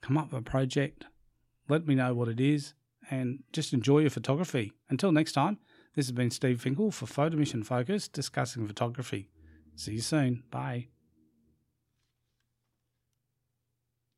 come 0.01 0.17
up 0.17 0.31
with 0.31 0.41
a 0.41 0.49
project, 0.49 1.05
let 1.69 1.87
me 1.87 1.95
know 1.95 2.13
what 2.13 2.27
it 2.27 2.39
is, 2.39 2.73
and 3.09 3.43
just 3.53 3.73
enjoy 3.73 3.99
your 3.99 4.09
photography. 4.09 4.73
Until 4.89 5.11
next 5.11 5.33
time, 5.33 5.59
this 5.95 6.05
has 6.05 6.11
been 6.11 6.31
Steve 6.31 6.61
Finkel 6.61 6.91
for 6.91 7.07
Photo 7.07 7.37
Mission 7.37 7.63
Focus 7.63 8.07
discussing 8.07 8.67
photography. 8.67 9.29
See 9.75 9.93
you 9.93 10.01
soon. 10.01 10.43
Bye. 10.51 10.87